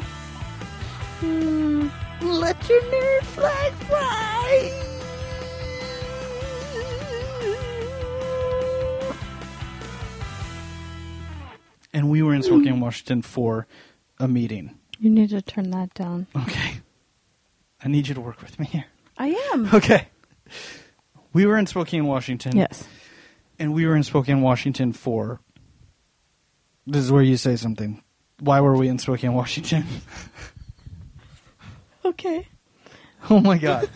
[1.20, 1.88] Hmm.
[2.22, 4.88] Let your nerd flag fly.
[11.93, 13.68] And we were in Spokane, Washington for
[14.18, 14.78] a meeting.
[14.99, 16.28] You need to turn that down.
[16.36, 16.76] Okay.
[17.84, 18.86] I need you to work with me here.
[19.18, 19.74] I am.
[19.74, 20.08] Okay.
[21.34, 22.56] We were in Spokane, Washington.
[22.58, 22.88] Yes.
[23.60, 25.39] And we were in Spokane, Washington for.
[26.88, 28.01] This is where you say something.
[28.39, 29.86] Why were we in Spokane, Washington?
[32.03, 32.47] Okay.
[33.29, 33.88] oh my God.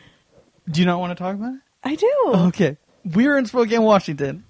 [0.70, 1.60] Do you not want to talk about it?
[1.84, 2.22] I do.
[2.48, 2.78] Okay.
[3.04, 4.45] We were in Spokane, Washington